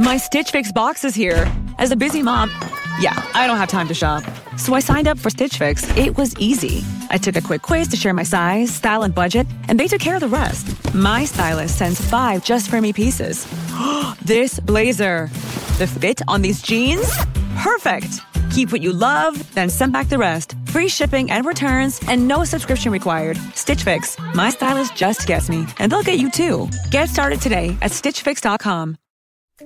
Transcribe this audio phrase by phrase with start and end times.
[0.00, 1.50] My Stitch Fix box is here.
[1.78, 2.50] As a busy mom,
[3.00, 4.24] yeah, I don't have time to shop.
[4.56, 5.88] So I signed up for Stitch Fix.
[5.96, 6.84] It was easy.
[7.10, 10.00] I took a quick quiz to share my size, style, and budget, and they took
[10.00, 10.94] care of the rest.
[10.94, 13.46] My stylist sends five just for me pieces.
[14.22, 15.28] this blazer,
[15.78, 17.10] the fit on these jeans,
[17.56, 18.20] perfect.
[18.50, 20.54] Keep what you love, then send back the rest.
[20.66, 23.38] Free shipping and returns, and no subscription required.
[23.54, 24.18] Stitch Fix.
[24.34, 26.68] My stylist just gets me, and they'll get you too.
[26.90, 28.96] Get started today at StitchFix.com.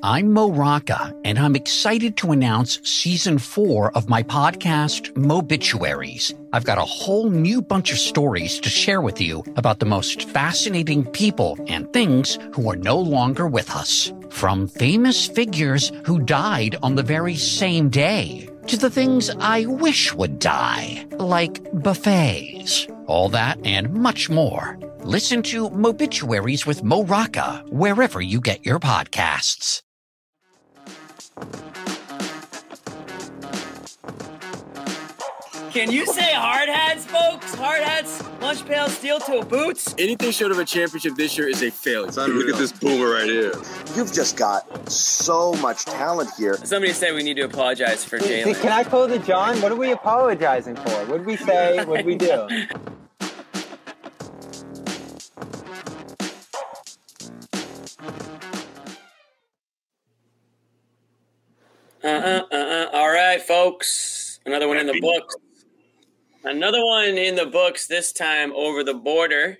[0.02, 6.34] I'm Mo Rocca, and I'm excited to announce season four of my podcast, Mobituaries.
[6.52, 10.28] I've got a whole new bunch of stories to share with you about the most
[10.28, 14.12] fascinating people and things who are no longer with us.
[14.28, 20.12] From famous figures who died on the very same day to the things I wish
[20.12, 22.86] would die, like buffets.
[23.06, 24.78] All that and much more.
[25.00, 29.82] Listen to Mobituaries with Mo Rocca wherever you get your podcasts.
[35.76, 37.54] Can you say hard hats, folks?
[37.54, 39.94] Hard hats, lunch pail, steel toe boots.
[39.98, 42.10] Anything short of a championship this year is a failure.
[42.28, 43.52] Look at this boomer right here.
[43.94, 46.56] You've just got so much talent here.
[46.64, 48.58] Somebody said we need to apologize for Jaylen.
[48.62, 49.60] Can I call the John?
[49.60, 50.90] What are we apologizing for?
[51.04, 51.84] What did we say?
[51.84, 52.48] What did we do?
[62.06, 62.90] Uh uh uh uh.
[62.92, 64.38] All right, folks.
[64.46, 65.34] Another one in the books.
[66.44, 67.88] Another one in the books.
[67.88, 69.58] This time over the border,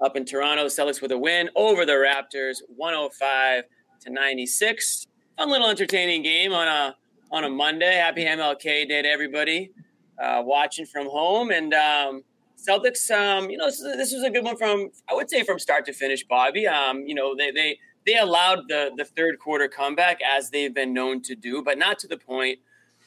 [0.00, 0.64] up in Toronto.
[0.68, 3.64] Celtics with a win over the Raptors, 105
[4.00, 5.06] to 96.
[5.36, 6.96] Fun little entertaining game on a
[7.30, 7.96] on a Monday.
[7.96, 9.70] Happy MLK Day to everybody
[10.18, 11.50] uh, watching from home.
[11.50, 12.22] And um,
[12.56, 15.58] Celtics, um, you know, this, this was a good one from I would say from
[15.58, 16.24] start to finish.
[16.24, 20.72] Bobby, um, you know, they they they allowed the the third quarter comeback as they've
[20.72, 22.60] been known to do, but not to the point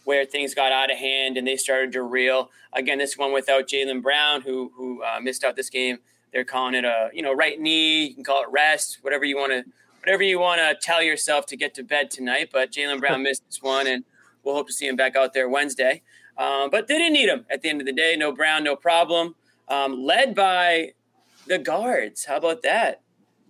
[0.04, 2.50] where things got out of hand and they started to reel.
[2.74, 6.00] Again, this one without Jaylen Brown, who who uh, missed out this game.
[6.32, 8.08] They're calling it a you know right knee.
[8.08, 9.64] You can call it rest, whatever you want to
[10.02, 12.50] whatever you want to tell yourself to get to bed tonight.
[12.52, 14.04] But Jaylen Brown missed this one, and
[14.44, 16.02] we'll hope to see him back out there Wednesday.
[16.38, 18.16] Um, but they didn't need him at the end of the day.
[18.18, 19.36] No Brown, no problem.
[19.68, 20.94] Um, led by
[21.48, 22.26] the guards.
[22.26, 23.02] How about that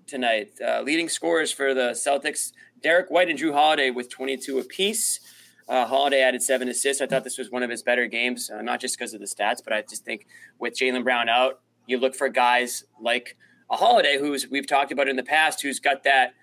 [0.09, 0.51] tonight?
[0.65, 5.19] Uh, leading scorers for the Celtics: Derrick White and Jrue Holiday with 22 apiece.
[5.67, 7.01] Uh, Holiday added seven assists.
[7.01, 9.27] I thought this was one of his better games, uh, not just because of the
[9.27, 10.25] stats, but I just think
[10.57, 13.37] with Jaylen Brown out, you look for guys like
[13.69, 16.33] a Holiday, who's we've talked about in the past, who's got that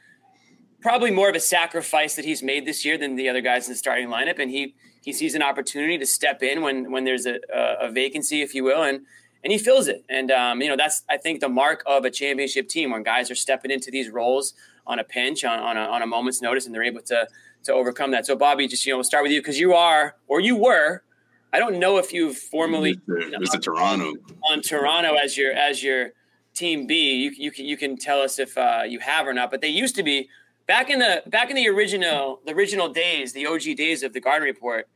[0.81, 3.72] probably more of a sacrifice that he's made this year than the other guys in
[3.72, 7.26] the starting lineup, and he he sees an opportunity to step in when when there's
[7.26, 9.00] a, a, a vacancy, if you will, and
[9.43, 10.05] and he fills it.
[10.09, 13.31] And um, you know that's I think the mark of a championship team when guys
[13.31, 14.55] are stepping into these roles
[14.87, 17.29] on a pinch, on on a, on a moment's notice, and they're able to
[17.65, 18.27] to overcome that.
[18.27, 21.03] So Bobby, just you know, we'll start with you because you are or you were.
[21.53, 23.63] I don't know if you've formally Mr.
[23.63, 24.15] Toronto
[24.51, 26.11] on Toronto as your as your
[26.55, 27.15] team B.
[27.15, 29.51] You you can you can tell us if uh, you have or not.
[29.51, 30.29] But they used to be
[30.67, 34.21] back in the back in the original the original days, the OG days of the
[34.21, 34.89] Garden Report.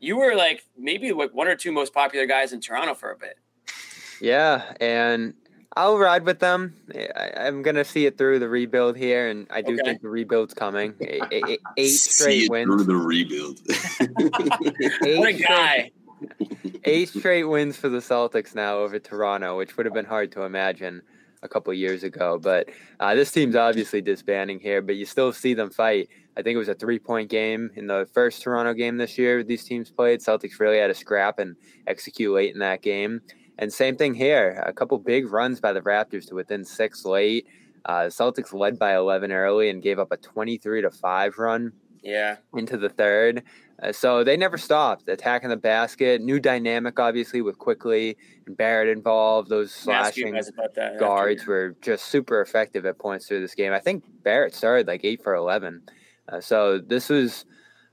[0.00, 3.16] You were like maybe like one or two most popular guys in Toronto for a
[3.16, 3.38] bit.
[4.20, 5.34] Yeah, and
[5.76, 6.74] I'll ride with them.
[6.94, 9.82] I, am gonna see it through the rebuild here, and I do Okay.
[9.84, 10.94] think the rebuild's coming.
[11.00, 12.66] Eight, eight, eight See straight it wins.
[12.74, 13.60] through the rebuild.
[15.06, 15.90] Eight What a straight- guy!
[16.84, 20.42] eight straight wins for the Celtics now over Toronto, which would have been hard to
[20.42, 21.00] imagine
[21.44, 22.40] a couple of years ago.
[22.42, 26.08] But uh, this team's obviously disbanding here, but you still see them fight.
[26.36, 29.44] I think it was a three point game in the first Toronto game this year
[29.44, 30.18] these teams played.
[30.20, 31.54] Celtics really had to scrap and
[31.86, 33.20] execute late in that game.
[33.58, 37.46] And same thing here a couple big runs by the Raptors to within six late.
[37.84, 42.36] Uh, Celtics led by 11 early and gave up a 23 to 5 run Yeah,
[42.54, 43.42] into the third.
[43.82, 46.20] Uh, so they never stopped attacking the basket.
[46.20, 49.48] New dynamic, obviously, with Quickley and Barrett involved.
[49.48, 53.72] Those slashing after guards were just super effective at points through this game.
[53.72, 55.82] I think Barrett started like eight for 11.
[56.28, 57.44] Uh, so this was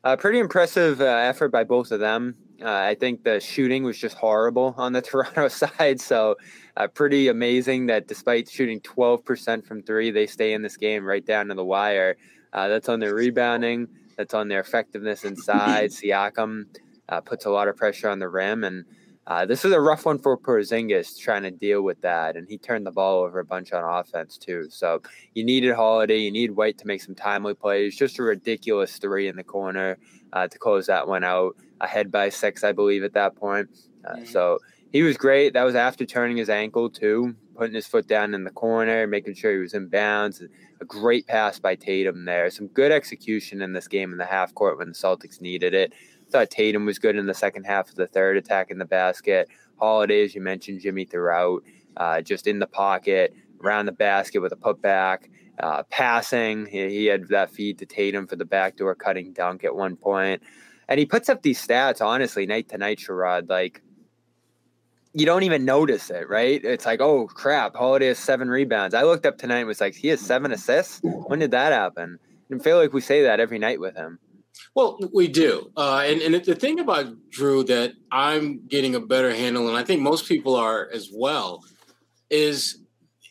[0.03, 2.35] a pretty impressive uh, effort by both of them.
[2.61, 5.99] Uh, I think the shooting was just horrible on the Toronto side.
[5.99, 6.35] So
[6.77, 11.25] uh, pretty amazing that despite shooting 12% from three, they stay in this game right
[11.25, 12.17] down to the wire.
[12.53, 13.87] Uh, that's on their rebounding.
[14.17, 15.89] That's on their effectiveness inside.
[15.91, 16.65] Siakam
[17.09, 18.85] uh, puts a lot of pressure on the rim, and
[19.27, 22.35] uh, this is a rough one for Porzingis trying to deal with that.
[22.35, 24.67] And he turned the ball over a bunch on offense too.
[24.69, 25.01] So
[25.33, 27.95] you needed Holiday, you need White to make some timely plays.
[27.95, 29.97] Just a ridiculous three in the corner
[30.33, 31.55] uh, to close that one out.
[31.81, 33.69] Ahead by six, I believe, at that point.
[34.07, 34.27] Uh, Mhm.
[34.27, 34.59] So
[34.91, 35.53] he was great.
[35.53, 39.33] That was after turning his ankle too, putting his foot down in the corner, making
[39.33, 40.41] sure he was in bounds.
[40.81, 42.49] a great pass by Tatum there.
[42.49, 45.93] Some good execution in this game in the half court when the Celtics needed it.
[46.29, 49.47] Thought Tatum was good in the second half of the third, attacking the basket.
[49.77, 51.63] Holiday, as you mentioned, Jimmy throughout,
[51.97, 53.33] uh, just in the pocket,
[53.63, 55.29] around the basket with a putback,
[55.59, 56.65] uh, passing.
[56.65, 60.41] He, he, had that feed to Tatum for the backdoor cutting dunk at one point.
[60.87, 63.49] And he puts up these stats, honestly, night to night, Sherrod.
[63.49, 63.81] Like,
[65.15, 66.63] you don't even notice it, right?
[66.63, 68.93] It's like, oh crap, Holiday has seven rebounds.
[68.93, 70.99] I looked up tonight and was like, he has seven assists.
[71.03, 72.19] When did that happen?
[72.53, 74.19] I feel like we say that every night with him.
[74.75, 75.71] Well, we do.
[75.77, 79.83] Uh, and, and the thing about Jrue that I'm getting a better handle, and I
[79.83, 81.63] think most people are as well,
[82.29, 82.79] is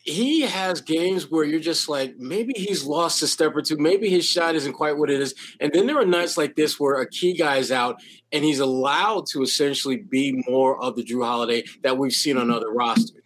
[0.05, 3.75] he has games where you're just like, maybe he's lost a step or two.
[3.77, 5.33] Maybe his shot isn't quite what it is.
[5.59, 7.99] And then there are nights like this where a key guy's out
[8.31, 12.51] and he's allowed to essentially be more of the Jrue Holiday that we've seen on
[12.51, 13.19] other rosters.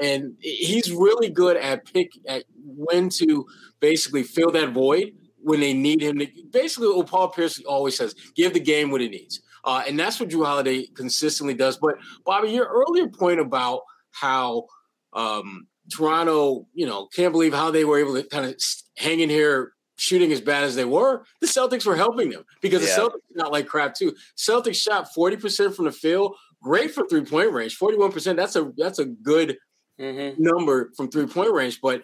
[0.00, 3.46] And he's really good at pick at when to
[3.78, 5.12] basically fill that void
[5.44, 9.02] when they need him to basically what Paul Pierce always says, give the game what
[9.02, 9.40] it needs.
[9.62, 11.76] Uh, and that's what Jrue Holiday consistently does.
[11.76, 14.66] But Bobby, your earlier point about how
[15.12, 18.56] um, Toronto, you know, can't believe how they were able to kind of
[18.96, 22.82] hang in here shooting as bad as they were, the Celtics were helping them because
[22.82, 22.96] yeah.
[22.96, 24.14] the Celtics not like crap too.
[24.36, 27.78] Celtics shot 40% from the field, great for three point range.
[27.78, 29.56] 41%, that's a that's a good
[30.00, 30.42] mm-hmm.
[30.42, 31.80] number from three point range.
[31.80, 32.02] But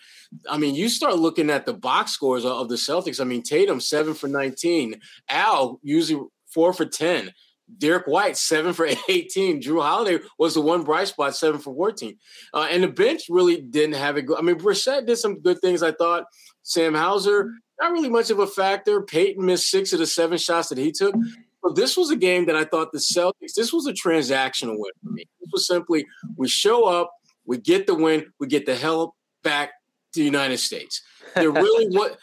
[0.49, 3.21] I mean, you start looking at the box scores of the Celtics.
[3.21, 7.33] I mean, Tatum seven for nineteen, Al usually four for ten.
[7.79, 9.63] Derrick White, seven for 18.
[9.63, 12.17] Jrue Holiday was the one bright spot, seven for 14.
[12.53, 14.23] Uh, and the bench really didn't have it.
[14.23, 16.25] Go- I mean, Brissett did some good things, I thought.
[16.63, 19.03] Sam Hauser, not really much of a factor.
[19.03, 21.15] Payton missed six of the seven shots that he took.
[21.63, 24.93] But this was a game that I thought the Celtics, this was a transactional win
[25.03, 25.25] for me.
[25.41, 27.13] This was simply we show up,
[27.51, 28.27] we get the win.
[28.39, 29.71] We get the hell back
[30.13, 31.03] to the United States.
[31.35, 32.17] There really was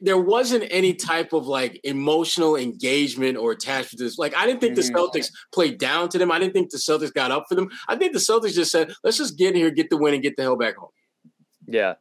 [0.00, 4.16] there wasn't any type of like emotional engagement or attachment to this.
[4.16, 4.96] Like I didn't think the mm-hmm.
[4.96, 6.32] Celtics played down to them.
[6.32, 7.68] I didn't think the Celtics got up for them.
[7.88, 10.22] I think the Celtics just said, "Let's just get in here, get the win, and
[10.22, 10.88] get the hell back home."
[11.66, 11.96] Yeah,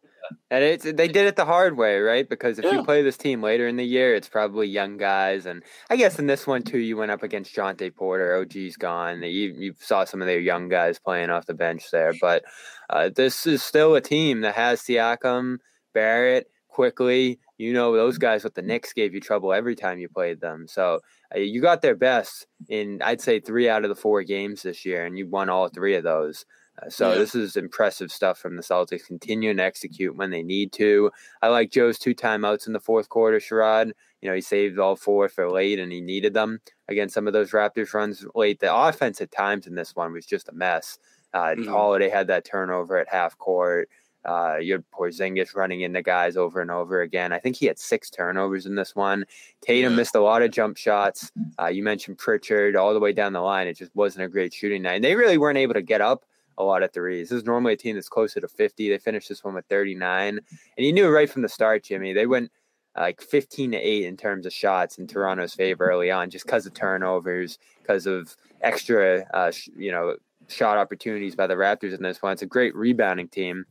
[0.52, 2.28] and it's they did it the hard way, right?
[2.28, 2.74] Because if yeah.
[2.74, 6.20] you play this team later in the year, it's probably young guys, and I guess
[6.20, 8.36] in this one too, you went up against Jontay Porter.
[8.36, 9.22] OG's gone.
[9.24, 12.44] You you saw some of their young guys playing off the bench there, but
[12.90, 15.58] uh, this is still a team that has Siakam,
[15.94, 17.40] Barrett, Quickley.
[17.58, 20.68] You know those guys with the Knicks gave you trouble every time you played them.
[20.68, 21.00] So
[21.36, 24.86] uh, you got their best in I'd say three out of the four games this
[24.86, 26.46] year, and you won all three of those.
[26.82, 27.18] Uh, so yeah.
[27.18, 29.06] this is impressive stuff from the Celtics.
[29.06, 31.12] Continuing to execute when they need to.
[31.42, 33.92] I like Joe's two timeouts in the fourth quarter, Sherrod.
[34.22, 37.34] You know, he saved all four for late and he needed them against some of
[37.34, 38.60] those Raptors runs late.
[38.60, 41.00] The offense at times in this one was just a mess.
[41.34, 41.70] Uh, mm-hmm.
[41.70, 43.90] Holiday had that turnover at half court.
[44.26, 47.32] Uh, you had Porzingis running into guys over and over again.
[47.32, 49.24] I think he had six turnovers in this one.
[49.62, 49.98] Tatum yeah.
[49.98, 51.32] missed a lot of jump shots.
[51.58, 53.68] Uh, you mentioned Pritchard all the way down the line.
[53.68, 54.96] It just wasn't a great shooting night.
[54.96, 56.26] And they really weren't able to get up
[56.60, 57.30] a lot of threes.
[57.30, 58.90] This is normally a team that's closer to 50.
[58.90, 60.40] They finished this one with 39.
[60.78, 62.52] And you knew right from the start, Jimmy, they went
[62.96, 66.66] like 15 to 8 in terms of shots in Toronto's favor early on just because
[66.66, 70.16] of turnovers, because of extra, uh, sh- you know,
[70.50, 72.34] shot opportunities by the Raptors in this one.
[72.34, 73.66] It's a great rebounding team.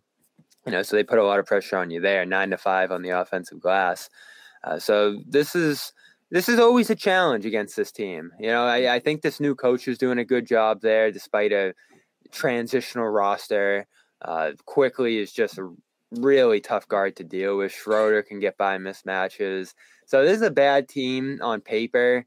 [0.66, 2.90] You know, so they put a lot of pressure on you there, nine to five
[2.90, 4.10] on the offensive glass.
[4.64, 5.92] Uh, so this is
[6.30, 8.30] this is always a challenge against this team.
[8.38, 11.52] You know, I, I think this new coach is doing a good job there, despite
[11.52, 11.74] a
[12.30, 13.86] transitional roster.
[14.22, 15.72] Uh, Quickley is just a
[16.12, 17.72] really tough guard to deal with.
[17.72, 19.74] Schroeder can get by mismatches.
[20.06, 22.24] So this is a bad team on paper,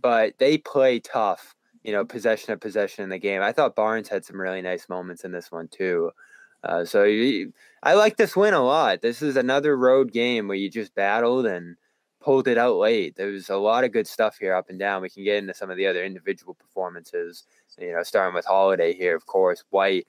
[0.00, 3.42] but they play tough, you know, possession of possession in the game.
[3.42, 6.10] I thought Barnes had some really nice moments in this one too.
[6.64, 9.00] Uh, so you, I like this win a lot.
[9.00, 11.76] This is another road game where you just battled and
[12.22, 13.16] pulled it out late.
[13.16, 15.02] There was a lot of good stuff here up and down.
[15.02, 17.44] We can get into some of the other individual performances
[17.78, 19.64] you know, starting with Holiday here, of course.
[19.70, 20.06] White,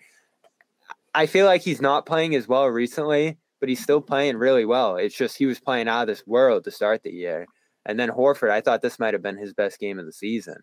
[1.13, 4.97] I feel like he's not playing as well recently, but he's still playing really well.
[4.97, 7.45] It's just he was playing out of this world to start the year.
[7.85, 10.57] And then Horford, I thought this might have been his best game of the season.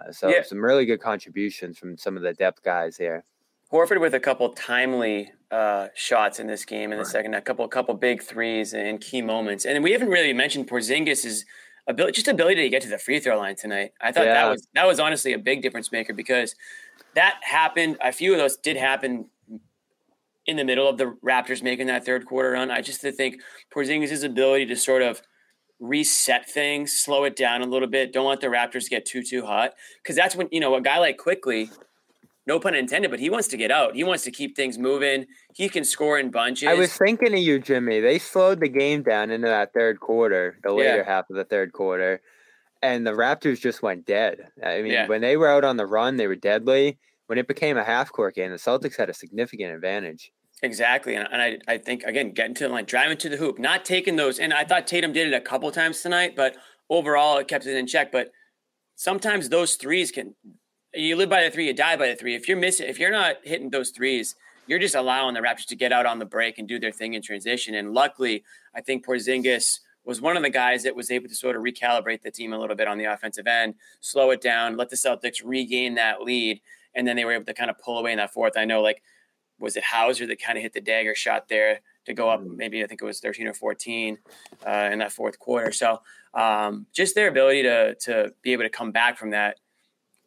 [0.00, 0.42] Uh, so yeah.
[0.42, 3.24] some really good contributions from some of the depth guys here.
[3.72, 7.06] Horford with a couple timely uh, shots in this game in the right.
[7.06, 9.64] second, a couple, a couple big threes in key moments.
[9.64, 11.44] And we haven't really mentioned Porzingis is
[11.86, 13.92] ability, just ability to get to the free throw line tonight.
[14.00, 14.34] I thought yeah.
[14.34, 16.54] that was that was honestly a big difference maker because
[17.14, 17.98] that happened.
[18.02, 19.26] A few of those did happen
[20.46, 22.70] in the middle of the Raptors making that third quarter run.
[22.70, 23.40] I just think
[23.74, 25.20] Porzingis' ability to sort of
[25.78, 28.12] reset things, slow it down a little bit.
[28.12, 30.98] Don't let the Raptors get too too hot because that's when you know a guy
[30.98, 31.70] like Quickley
[32.48, 33.94] no pun intended, but he wants to get out.
[33.94, 35.26] He wants to keep things moving.
[35.54, 36.66] He can score in bunches.
[36.66, 38.00] I was thinking of you, Jimmy.
[38.00, 41.04] They slowed the game down into that third quarter, the later Yeah.
[41.04, 42.22] half of the third quarter,
[42.82, 44.48] and the Raptors just went dead.
[44.64, 45.06] I mean, Yeah.
[45.06, 46.98] when they were out on the run, they were deadly.
[47.26, 50.32] When it became a half court game, the Celtics had a significant advantage.
[50.62, 51.14] Exactly.
[51.14, 53.84] And, and I, I think, again, getting to the line, driving to the hoop, not
[53.84, 54.38] taking those.
[54.38, 56.56] And I thought Tatum did it a couple times tonight, but
[56.88, 58.10] overall it kept it in check.
[58.10, 58.30] But
[58.96, 60.34] sometimes those threes can,
[60.94, 62.34] you live by the three, you die by the three.
[62.34, 64.34] If you're missing, if you're not hitting those threes,
[64.66, 67.14] you're just allowing the Raptors to get out on the break and do their thing
[67.14, 67.74] in transition.
[67.74, 71.56] And luckily, I think Porzingis was one of the guys that was able to sort
[71.56, 74.90] of recalibrate the team a little bit on the offensive end, slow it down, let
[74.90, 76.60] the Celtics regain that lead.
[76.94, 78.56] And then they were able to kind of pull away in that fourth.
[78.56, 79.02] I know, like,
[79.58, 82.42] was it Hauser that kind of hit the dagger shot there to go up?
[82.42, 84.18] Maybe I think it was 13 or 14
[84.66, 85.72] uh, in that fourth quarter.
[85.72, 86.00] So
[86.34, 89.58] um, just their ability to to be able to come back from that,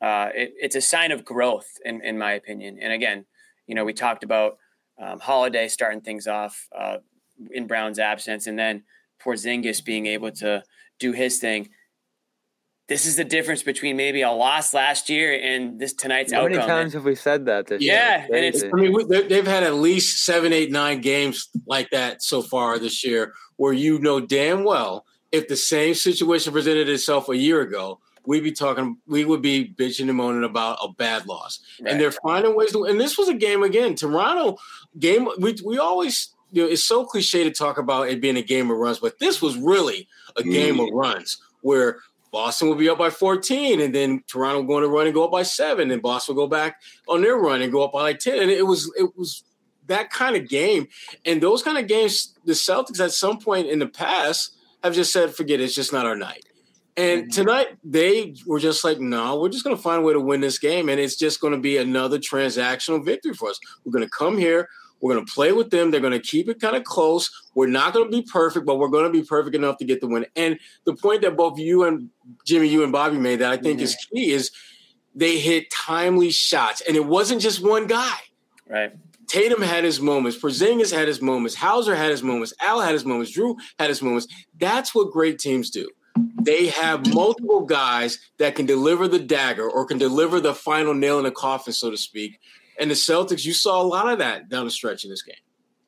[0.02, 2.78] uh, it, it's a sign of growth, in, in my opinion.
[2.82, 3.26] And again,
[3.68, 4.58] you know, we talked about
[5.02, 6.98] um, Holiday starting things off uh,
[7.52, 8.84] in Brown's absence, and then
[9.24, 10.64] Porzingis being able to
[11.00, 11.70] do his thing.
[12.88, 16.52] This is the difference between maybe a loss last year and this tonight's outcome.
[16.54, 18.36] How many times have we said that this Yeah, year?
[18.36, 22.22] and it's- I mean, we- they've had at least seven, eight, nine games like that
[22.22, 27.30] so far this year, where you know damn well if the same situation presented itself
[27.30, 31.26] a year ago, we'd be talking, we would be bitching and moaning about a bad
[31.26, 31.60] loss.
[31.82, 31.92] Right.
[31.92, 32.86] And they're finding ways to.
[32.86, 33.96] And this was a game again.
[33.96, 34.58] Toronto
[35.00, 35.28] game.
[35.40, 36.34] We we always.
[36.54, 39.20] You know, it's so cliche to talk about it being a game of runs, but
[39.20, 40.94] this was really a game of mm.
[40.94, 42.00] runs where
[42.32, 45.14] Boston will be up by 14, and then Toronto will go on a run and
[45.14, 47.94] go up by seven, and Boston will go back on their run and go up
[47.94, 48.42] by like 10.
[48.42, 49.46] And it was it was
[49.88, 50.88] that kind of game.
[51.26, 55.14] And those kind of games, the Celtics at some point in the past have just
[55.14, 56.46] said, forget it, it's just not our night.
[56.98, 57.30] And mm-hmm.
[57.30, 60.42] tonight they were just like, no, we're just going to find a way to win
[60.42, 60.90] this game.
[60.90, 63.60] And it's just going to be another transactional victory for us.
[63.84, 64.68] We're going to come here.
[65.00, 65.90] We're going to play with them.
[65.90, 67.30] They're going to keep it kind of close.
[67.56, 70.00] We're not going to be perfect, but we're going to be perfect enough to get
[70.00, 70.28] the win.
[70.36, 72.10] And the point that both you and
[72.46, 74.52] Jimmy, you and Bobby made that I think is key is
[75.16, 76.82] they hit timely shots.
[76.88, 78.18] And it wasn't just one guy.
[78.68, 78.94] right.
[79.28, 80.38] Tatum had his moments.
[80.38, 81.56] Porzingis had his moments.
[81.56, 82.54] Hauser had his moments.
[82.62, 83.36] Al had his moments.
[83.36, 84.28] Jrue had his moments.
[84.60, 85.88] That's what great teams do.
[86.16, 91.18] They have multiple guys that can deliver the dagger or can deliver the final nail
[91.18, 92.40] in the coffin, so to speak.
[92.80, 95.36] And the Celtics, you saw a lot of that down the stretch in this game.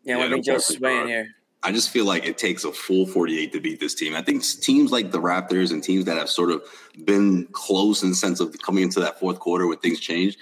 [0.04, 1.28] Yeah, Yeah, let me no just question, weigh in here.
[1.64, 4.16] I just feel like it takes a full 48 to beat this team.
[4.16, 6.62] I think teams like the Raptors and teams that have sort of
[7.06, 10.38] been close in the sense of coming into that fourth quarter when things change,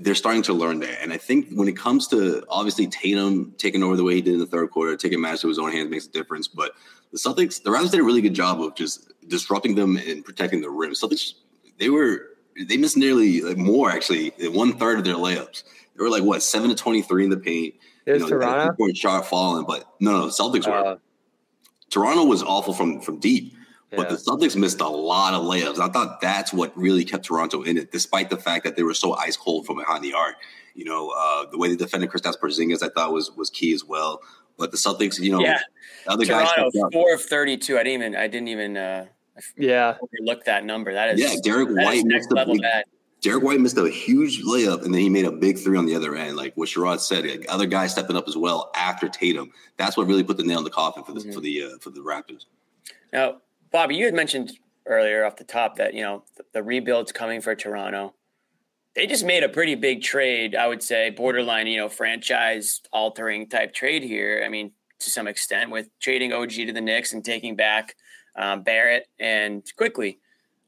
[0.00, 1.00] they're starting to learn that.
[1.00, 4.34] And I think when it comes to obviously Tatum taking over the way he did
[4.34, 6.48] in the third quarter, taking matters to his own hands makes a difference.
[6.48, 6.72] But
[7.12, 10.60] the Celtics, the Raptors did a really good job of just disrupting them and protecting
[10.60, 10.92] the rim.
[10.92, 11.34] Celtics,
[11.78, 12.28] they were
[12.68, 15.62] they missed nearly like more actually one third of their layups.
[15.96, 17.74] They were like what seven to twenty three in the paint.
[18.06, 18.66] You know, Toronto.
[18.66, 20.74] three-point shot falling, but no, no, Celtics were.
[20.74, 20.96] Uh,
[21.90, 23.54] Toronto was awful from from deep,
[23.90, 24.16] but Yeah.
[24.16, 25.78] the Celtics missed a lot of layups.
[25.78, 28.94] I thought that's what really kept Toronto in it, despite the fact that they were
[28.94, 30.36] so ice cold from behind the arc.
[30.74, 33.84] You know, uh, the way they defended Kristaps Porzingis, I thought was was key as
[33.84, 34.22] well.
[34.62, 35.58] But the Celtics, you know, Yeah.
[36.06, 36.48] the other guys.
[36.52, 36.92] Toronto, stepped up.
[36.92, 37.76] four of 32.
[37.76, 39.06] I didn't even, I didn't even uh,
[39.56, 40.92] yeah, overlook that number.
[40.94, 42.84] That is, Yeah, Derrick White next missed a level big, bad.
[43.22, 45.96] Derrick White missed a huge layup, and then he made a big three on the
[45.96, 46.36] other end.
[46.36, 49.50] Like what Sherrod said, like, other guys stepping up as well after Tatum.
[49.78, 51.34] That's what really put the nail in the coffin for the Mhm.
[51.34, 52.44] for the uh, for the Raptors.
[53.12, 53.38] Now,
[53.72, 54.52] Bobby, you had mentioned
[54.86, 58.14] earlier off the top that you know the, the rebuild's coming for Toronto.
[58.94, 63.48] They just made a pretty big trade, I would say, borderline, you know, franchise altering
[63.48, 64.42] type trade here.
[64.44, 67.96] I mean, to some extent, with trading OG to the Knicks and taking back
[68.36, 70.18] um, Barrett and Quickley.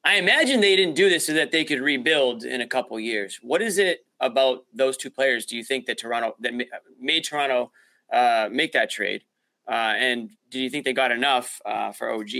[0.05, 3.39] I imagine they didn't do this so that they could rebuild in a couple years.
[3.43, 5.47] What is it about those two players?
[5.47, 6.53] Do you think that Toronto that
[7.01, 7.73] made Toronto
[8.13, 9.23] uh, make that trade?
[9.67, 12.31] Uh, and do you think they got enough uh, for OG?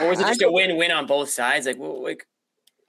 [0.00, 1.66] Or was it just a win-win on both sides?
[1.66, 2.26] Like, well, like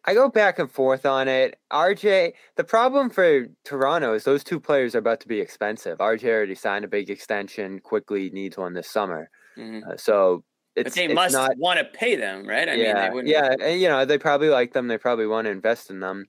[0.07, 1.57] I go back and forth on it.
[1.71, 5.97] RJ, the problem for Toronto is those two players are about to be expensive.
[5.97, 7.79] RJ already signed a big extension.
[7.79, 9.81] Quickley needs one this summer, mhm.
[9.87, 10.43] uh, so
[10.75, 11.57] it's, but they it's must not.
[11.57, 12.69] want to pay them, right?
[12.69, 14.87] I yeah, mean, they yeah, and, you know they probably like them.
[14.87, 16.25] They probably want to invest in them,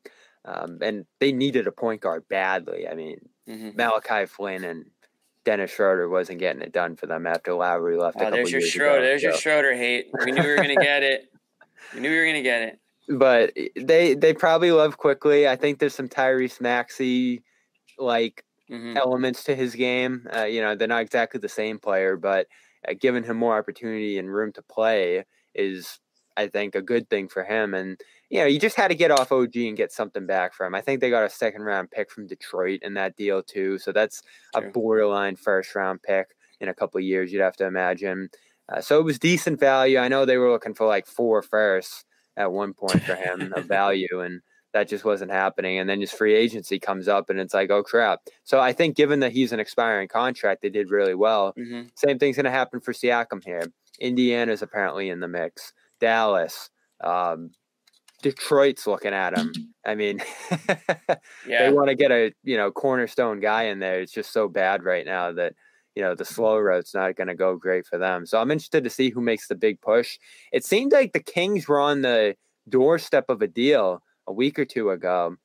[0.47, 2.89] um, and they needed a point guard badly.
[2.89, 3.19] I mean,
[3.49, 3.77] Mhm.
[3.77, 4.87] Malachi Flynn and
[5.45, 8.17] Dennis Schroeder wasn't getting it done for them after Lowry left.
[8.17, 8.97] a Oh, couple there's your years Schroeder.
[8.99, 10.09] ago, There's your so- Schroeder hate.
[10.25, 11.29] We knew we were gonna get it.
[11.95, 12.79] We knew we were gonna get it.
[13.09, 15.47] But they they probably love Quickley.
[15.49, 17.43] I think there's some Tyrese Maxey
[17.99, 18.97] like Mhm.
[18.97, 20.27] elements to his game.
[20.35, 22.49] Uh, you know, they're not exactly the same player, but
[22.89, 26.01] uh, giving him more opportunity and room to play is
[26.39, 27.73] I think, a good thing for him.
[27.75, 27.99] And
[28.29, 30.69] you know, you just had to get off OG and get something back from.
[30.69, 30.75] him.
[30.75, 33.93] I think they got a second round pick from Detroit in that deal too, so
[33.93, 34.23] that's
[34.55, 34.69] True.
[34.69, 37.33] a borderline first round pick in a couple of years.
[37.33, 38.29] You'd have to imagine.
[38.69, 39.97] Uh, so it was decent value.
[39.99, 42.05] I know they were looking for like four firsts
[42.37, 44.41] at one point for him of value, and
[44.73, 45.79] that just wasn't happening.
[45.79, 48.21] And then just free agency comes up, and it's like, oh crap.
[48.45, 51.55] So I think given that he's an expiring contract, they did really well.
[51.59, 51.89] Mm-hmm.
[51.95, 53.63] Same thing's going to happen for Siakam here.
[54.01, 55.73] Indiana's apparently in the mix.
[56.01, 56.71] Dallas,
[57.03, 57.51] um,
[58.23, 59.53] Detroit's looking at him.
[59.85, 60.21] I mean,
[61.47, 61.67] yeah.
[61.67, 64.01] they want to get a you know cornerstone guy in there.
[64.01, 65.55] It's just so bad right now that
[65.97, 68.27] you know the slow road's not going to go great for them.
[68.27, 70.19] So I'm interested to see who makes the big push.
[70.53, 72.37] It seemed like the Kings were on the
[72.69, 75.37] doorstep of a deal a week or two ago.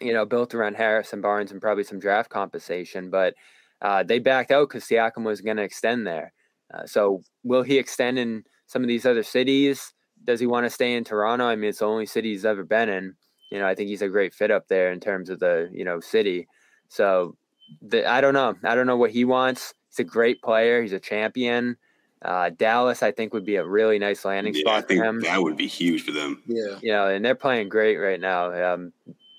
[0.00, 3.34] You know, built around Harris and Barnes and probably some draft compensation, but
[3.80, 6.32] uh, they backed out because Siakam was going to extend there.
[6.72, 9.94] Uh, so will he extend in some of these other cities?
[10.24, 11.44] does he want to stay in Toronto?
[11.44, 13.14] I mean, it's the only city he's ever been in.
[13.50, 15.84] You know, I think he's a great fit up there in terms of the you
[15.84, 16.46] know city.
[16.88, 17.36] So
[17.82, 18.56] the, I don't know.
[18.64, 19.74] I don't know what he wants.
[19.88, 20.82] He's a great player.
[20.82, 21.76] He's a champion.
[22.22, 25.20] Uh, Dallas, I think, would be a really nice landing yeah, spot for him.
[25.20, 26.42] That would be huge for them.
[26.46, 28.74] Yeah, you know, and they're playing great right now.
[28.74, 28.92] Um,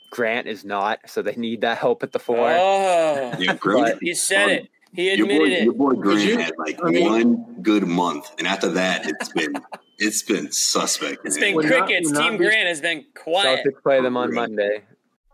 [0.10, 2.50] Grant is not, so they need that help at the four.
[2.52, 4.70] Oh, yeah, Grant, he said it.
[4.94, 5.64] He admitted your boy, it.
[5.64, 9.30] Your boy Grant you, had like I mean, one good month, and after that, it's
[9.30, 9.54] been
[10.00, 11.20] it's been suspect.
[11.24, 11.56] It's man.
[11.56, 12.10] been crickets.
[12.10, 13.66] Not, Team Grant has been quiet.
[13.66, 14.82] Celtics play them on Monday.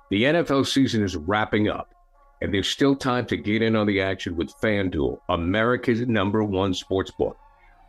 [0.10, 1.94] The NFL season is wrapping up,
[2.42, 6.74] and there's still time to get in on the action with FanDuel, America's number one
[6.74, 7.38] sports book.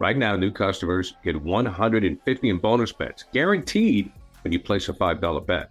[0.00, 4.12] Right now, new customers get 150 in bonus bets, guaranteed
[4.42, 5.70] when you place a $5 bet.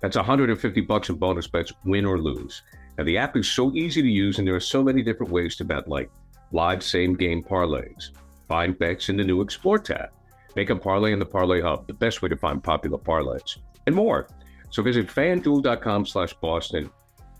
[0.00, 2.62] That's 150 bucks in bonus bets, win or lose.
[2.96, 5.56] Now, the app is so easy to use, and there are so many different ways
[5.56, 6.10] to bet, like
[6.52, 8.10] live same game parlays,
[8.48, 10.10] find bets in the new Explore tab,
[10.54, 13.94] make a parlay in the Parlay Hub, the best way to find popular parlays, and
[13.94, 14.28] more.
[14.70, 16.90] So visit fanduel.com slash Boston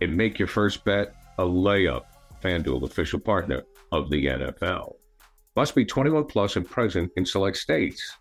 [0.01, 2.05] and make your first bet a layup.
[2.43, 3.63] FanDuel, official partner
[3.93, 4.95] of the NFL.
[5.57, 8.17] Must be 21 plus and present in select states.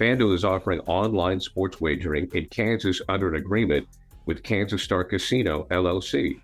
[0.00, 3.86] FanDuel is offering online sports wagering in Kansas under an agreement
[4.26, 6.40] with Kansas Star Casino, LLC.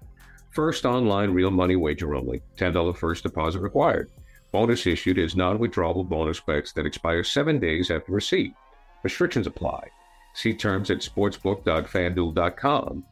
[0.50, 2.42] First online real money wager only.
[2.56, 4.10] $10 first deposit required.
[4.52, 8.54] Bonus issued is non withdrawable bonus bets that expire seven days after receipt.
[9.02, 9.88] Restrictions apply.
[10.34, 13.04] See terms at sportsbook.fanduel.com.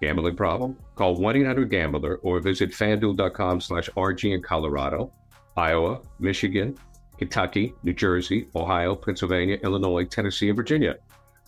[0.00, 0.76] Gambling problem?
[0.94, 5.12] Call 1 800 Gambler or visit fanduel.com slash RG in Colorado,
[5.56, 6.76] Iowa, Michigan,
[7.18, 10.96] Kentucky, New Jersey, Ohio, Pennsylvania, Illinois, Tennessee, and Virginia.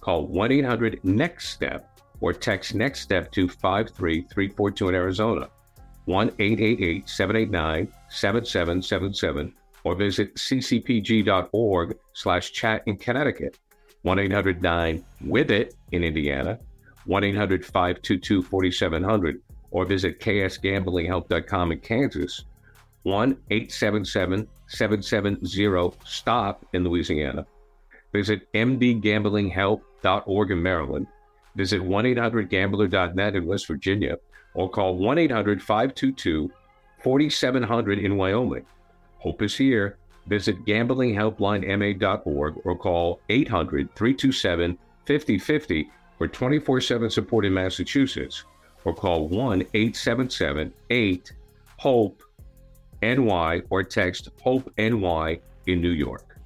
[0.00, 5.48] Call 1 800 NEXT STEP or text next step to 53342 in Arizona,
[6.06, 13.58] 1 888 789 7777, or visit ccpg.org slash chat in Connecticut,
[14.02, 16.58] 1 800 9 with it in Indiana,
[17.06, 22.44] 1 800 522 4700, or visit ksgamblinghelp.com in Kansas,
[23.02, 27.46] 1 877 770 STOP in Louisiana.
[28.12, 31.06] Visit mdgamblinghelp.org in Maryland
[31.58, 34.16] Visit 1 800 gambler.net in West Virginia
[34.54, 36.52] or call 1 800 522
[37.02, 38.64] 4700 in Wyoming.
[39.18, 39.98] Hope is here.
[40.28, 48.44] Visit gamblinghelplinema.org or call 800 327 5050 for 24 7 support in Massachusetts
[48.84, 51.32] or call 1 877 8
[51.78, 52.22] HOPE
[53.00, 56.36] NY or text HOPE NY in New York.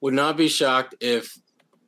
[0.00, 1.36] Would not be shocked if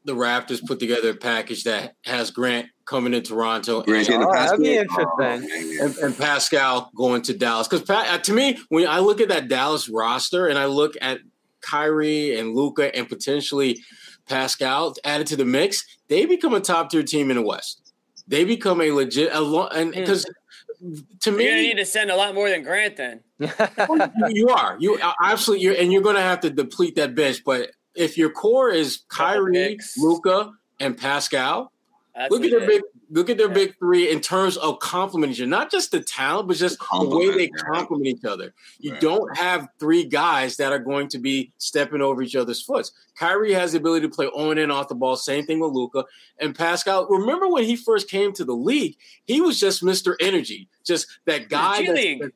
[0.05, 3.83] the Raptors put together a package that has Grant coming to Toronto.
[3.83, 5.81] Grant and, oh, that'd be interesting.
[5.81, 7.69] And, and, Pascal going to Dallas.
[7.69, 11.21] Because uh, to me, when I look at that Dallas roster and I look at
[11.61, 13.81] Kyrie and Luka and potentially
[14.29, 17.93] Pascal added to the mix, they become a top tier team in the West.
[18.29, 20.01] They become a legit, a lo- and hmm.
[20.01, 20.27] because
[21.21, 22.97] to me, you need to send a lot more than Grant.
[22.97, 23.21] Then
[23.79, 27.15] oh, you are you uh, absolutely, you're, and you're going to have to deplete that
[27.15, 27.43] bench.
[27.45, 31.73] But if your core is Kyrie, Luka, and Pascal,
[32.15, 33.55] That's look at their big look at their yeah.
[33.55, 37.31] big three in terms of complementing you, not just the talent, but just the way
[37.37, 38.55] they complement each other.
[38.79, 39.01] You right.
[39.01, 42.93] don't have three guys that are going to be stepping over each other's foots.
[43.17, 45.17] Kyrie has the ability to play on and off the ball.
[45.17, 46.05] Same thing with Luka
[46.39, 47.07] and Pascal.
[47.09, 50.15] Remember when he first came to the league, he was just Mr.
[50.19, 51.83] Energy, just that guy.
[51.83, 52.33] G League.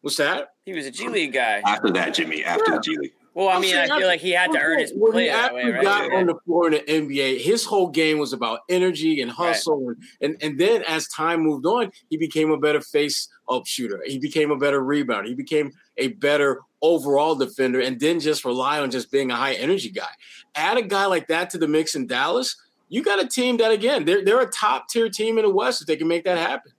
[0.00, 0.54] What's that?
[0.64, 1.62] He was a G League guy.
[1.64, 2.44] After that, Jimmy.
[2.44, 2.76] After yeah.
[2.76, 3.12] the G League.
[3.34, 5.28] Well, I oh, mean, I feel like he had to earn his when play he
[5.30, 5.82] that way, right?
[5.82, 9.86] got on the floor in the NBA, his whole game was about energy and hustle,
[9.86, 9.96] right.
[10.20, 14.02] and, and and then as time moved on, he became a better face up shooter.
[14.04, 15.26] He became a better rebounder.
[15.26, 19.54] He became a better overall defender and then just rely on just being a high
[19.54, 20.10] energy guy.
[20.54, 22.56] Add a guy like that to the mix in Dallas,
[22.88, 25.80] you got a team that again, they're they're a top tier team in the West
[25.80, 26.72] if they can make that happen.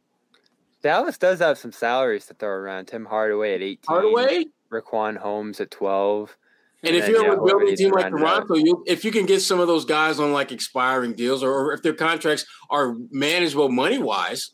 [0.83, 2.87] Dallas does have some salaries to throw around.
[2.87, 3.77] Tim Hardaway at 18.
[3.87, 6.35] Hardaway, Richaun Holmes at 12.
[6.83, 9.67] And if you're a rebuilding team like Toronto, you if you can get some of
[9.67, 14.51] those guys on like expiring deals, or, or if their contracts are manageable money wise,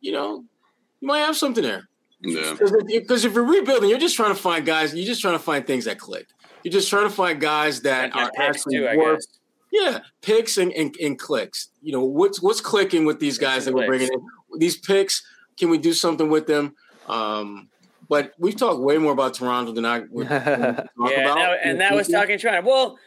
[0.00, 0.44] you know,
[1.00, 1.88] you might have something there.
[2.20, 2.54] Yeah.
[2.86, 4.94] Because if you're rebuilding, you're just trying to find guys.
[4.94, 6.28] You're just trying to find things that click.
[6.62, 9.26] You're just trying to find guys that are actually too, worth.
[9.72, 11.70] Yeah, picks and, and, and clicks.
[11.82, 14.20] You know what's what's clicking with these guys that we're bringing in.
[14.58, 15.24] These picks,
[15.58, 16.76] can we do something with them?
[17.08, 17.68] Um,
[18.12, 20.86] but we've talked way more about Toronto than I would talk yeah,
[21.20, 21.34] about.
[21.36, 22.68] That, and that was talking Toronto.
[22.68, 22.98] Well,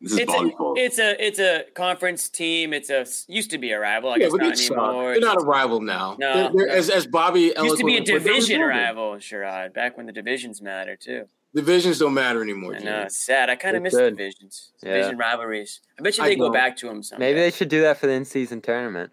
[0.00, 0.44] This is it's a,
[0.76, 2.72] it's a it's a conference team.
[2.72, 3.04] It's a
[3.38, 4.10] used to be a rival.
[4.10, 5.12] I yeah, guess but not it's, uh, anymore.
[5.12, 6.16] they're not a rival now.
[6.18, 6.72] No, They're- they're- no.
[6.80, 8.86] as as Bobby used to be a eloquently put, they're division rebuilding.
[8.86, 9.74] rival, Sherrod.
[9.74, 11.22] Back when the divisions matter too.
[11.54, 12.76] Divisions don't matter anymore.
[12.76, 13.50] I know it's sad.
[13.50, 14.16] I kind of miss should.
[14.16, 14.92] divisions, Yeah.
[14.94, 15.80] division rivalries.
[15.98, 16.52] I bet you I they go don't.
[16.52, 17.26] back to them someday.
[17.28, 19.10] Maybe they should do that for the in-season tournament.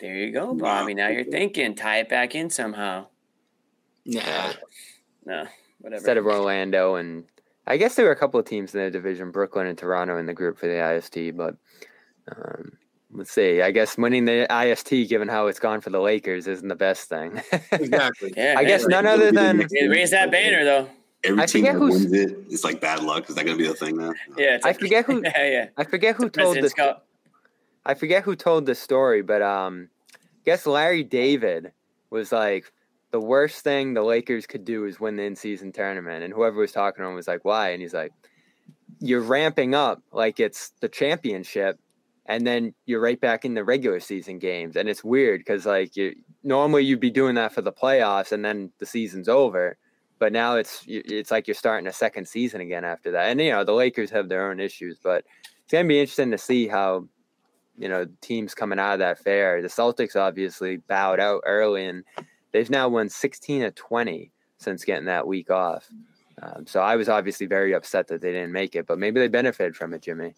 [0.00, 0.94] There you go, Bobby.
[0.94, 1.74] Now you're thinking.
[1.74, 3.06] Tie it back in somehow.
[4.08, 4.52] Nah.
[5.26, 5.44] No,
[5.80, 5.94] whatever.
[5.96, 7.24] instead of Orlando and
[7.66, 10.24] I guess there were a couple of teams in the division, Brooklyn and Toronto in
[10.24, 11.56] the group for the IST, but
[12.34, 12.72] um,
[13.12, 13.60] let's see.
[13.60, 17.10] I guess winning the IST, given how it's gone for the Lakers, isn't the best
[17.10, 17.42] thing.
[17.72, 18.32] Exactly.
[18.36, 19.58] yeah, I guess none other than
[19.90, 20.88] raise that banner though.
[21.24, 23.28] Every I team that wins it, it's like bad luck.
[23.28, 24.14] Is that going to be the thing now?
[24.38, 25.66] Yeah, it's I like- forget who yeah, yeah.
[25.76, 26.74] I forget who told President's this.
[26.74, 27.06] Cup.
[27.84, 31.72] I forget who told this story, but um, I guess Larry David
[32.10, 32.72] was like
[33.10, 36.72] the worst thing the Lakers could do is win the in-season tournament, and whoever was
[36.72, 38.12] talking to him was like, "Why?" And he's like,
[39.00, 41.78] "You're ramping up like it's the championship,
[42.26, 45.96] and then you're right back in the regular season games, and it's weird because like
[45.96, 49.76] you normally you'd be doing that for the playoffs, and then the season's over."
[50.18, 53.50] But now it's it's like you're starting a second season again after that, and you
[53.50, 55.24] know the Lakers have their own issues, but
[55.62, 57.08] it's gonna be interesting to see how
[57.78, 59.62] you know teams coming out of that fair.
[59.62, 62.04] The Celtics obviously bowed out early, and
[62.52, 65.88] they've now won 16 of 20 since getting that week off.
[66.42, 69.28] Um, so I was obviously very upset that they didn't make it, but maybe they
[69.28, 70.34] benefited from it, Jimmy.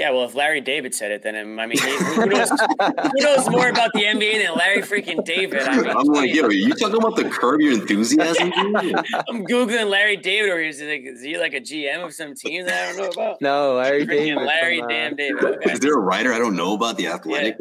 [0.00, 2.48] Yeah, well, if Larry David said it, then um, I mean, who knows?
[2.48, 5.60] who knows more about the NBA than Larry freaking David?
[5.60, 8.50] I mean, I'm like, yo, are you talking about the curb your enthusiasm?
[8.80, 8.96] dude?
[9.28, 12.34] I'm googling Larry David, or is, he like, is he like a GM of some
[12.34, 13.42] team that I don't know about?
[13.42, 14.46] No, Larry Freaking David.
[14.46, 15.44] Larry from, uh, damn David.
[15.44, 15.72] Okay.
[15.72, 17.58] Is there a writer I don't know about the athletic?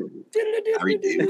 [0.77, 1.29] Larry David.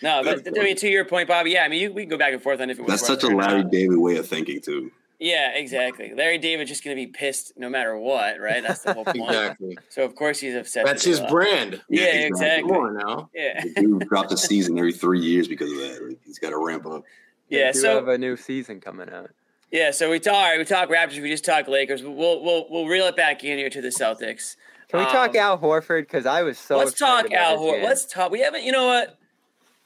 [0.00, 1.50] No, but I mean, to your point, Bobby.
[1.50, 2.88] Yeah, I mean, you, we can go back and forth on if it was.
[2.88, 3.64] That's such a Larry.
[3.64, 4.92] David way of thinking too.
[5.20, 6.12] Yeah, exactly.
[6.14, 8.62] Larry David just going to be pissed no matter what, right?
[8.62, 9.18] That's the whole point.
[9.30, 9.78] Exactly.
[9.88, 10.84] So of course he's upset.
[10.84, 11.30] That's his up.
[11.30, 11.80] brand.
[11.88, 12.70] Yeah, Yeah, exactly.
[12.70, 13.30] Come on now.
[13.34, 16.16] Yeah, The dude dropped a season every three years because of that.
[16.24, 17.04] He's got to ramp up.
[17.48, 17.72] yeah.
[17.72, 19.30] do So have a new season coming out.
[19.70, 20.34] Yeah, so we talk.
[20.34, 21.20] All right, we talk Raptors.
[21.20, 22.02] We just talk Lakers.
[22.02, 24.54] We'll we'll we'll reel it back in here to the Celtics.
[24.88, 26.02] Can we talk Um, Al Horford?
[26.02, 26.76] Because I was so.
[26.78, 27.82] let's talk about Al Horford.
[27.82, 28.30] Let's talk.
[28.30, 28.62] We haven't.
[28.62, 29.18] You know what?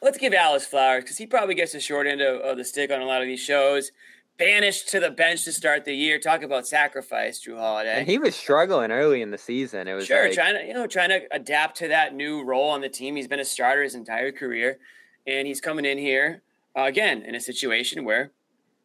[0.02, 2.90] Let's give Alice flowers because he probably gets the short end of, of the stick
[2.92, 3.90] on a lot of these shows.
[4.38, 6.20] Banished to the bench to start the year.
[6.20, 7.98] Talk about sacrifice, Jrue Holiday.
[7.98, 9.88] And he was struggling early in the season.
[9.88, 12.70] It was Sure, like, trying to you know trying to adapt to that new role
[12.70, 13.16] on the team.
[13.16, 14.78] He's been a starter his entire career,
[15.26, 16.42] and he's coming in here
[16.76, 18.30] uh, again in a situation where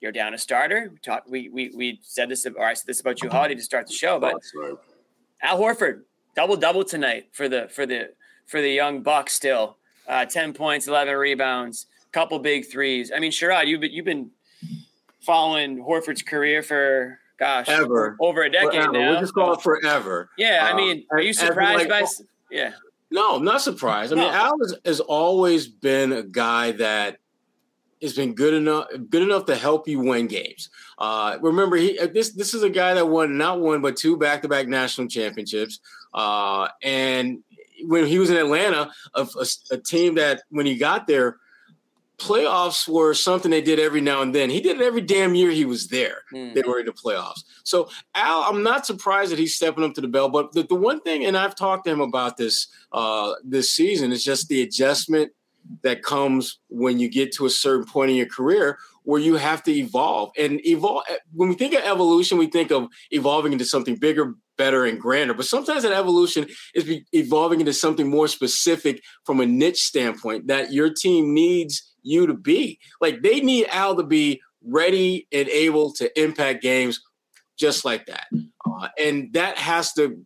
[0.01, 0.89] you're down a starter.
[0.91, 1.29] We talked.
[1.29, 2.47] We we we said this.
[2.47, 4.19] Or I said this about Jrue Holiday, to start the show.
[4.19, 4.73] But Sorry.
[5.43, 6.01] Al Horford
[6.35, 8.09] double double tonight for the for the
[8.47, 9.29] for the young buck.
[9.29, 13.11] Still, uh, ten points, eleven rebounds, couple big threes.
[13.15, 14.31] I mean, Sherrod, you've been you've been
[15.25, 18.15] following Horford's career for gosh Ever.
[18.19, 18.91] over a decade Forever.
[18.91, 19.11] now.
[19.11, 20.29] We'll just call it forever.
[20.37, 22.01] yeah, I Um, mean, are you surprised like- by?
[22.01, 22.73] s- Yeah.
[23.11, 24.11] No, I'm not surprised.
[24.11, 27.17] I mean, Al has, has always been a guy that
[28.01, 30.69] has been good enough good enough to help you win games.
[30.97, 34.17] Uh, remember, he uh, this this is a guy that won not one but two
[34.17, 35.79] back to back national championships.
[36.13, 37.43] Uh, and
[37.85, 41.37] when he was in Atlanta, a, a, a team that when he got there,
[42.17, 44.49] playoffs were something they did every now and then.
[44.49, 46.23] He did it every damn year he was there.
[46.31, 46.53] Hmm.
[46.53, 47.43] They were in the playoffs.
[47.63, 50.29] So Al, I'm not surprised that he's stepping up to the bell.
[50.29, 54.11] But the, the one thing, and I've talked to him about this uh, this season,
[54.11, 55.31] is just the adjustment
[55.81, 59.63] that comes when you get to a certain point in your career where you have
[59.63, 61.03] to evolve and evolve.
[61.33, 65.33] When we think of evolution, we think of evolving into something bigger, better, and grander.
[65.33, 70.47] But sometimes that evolution is be evolving into something more specific from a niche standpoint
[70.47, 72.79] that your team needs you to be.
[73.01, 77.01] Like they need Al to be ready and able to impact games
[77.57, 78.27] just like that.
[78.65, 80.25] Uh, and that has to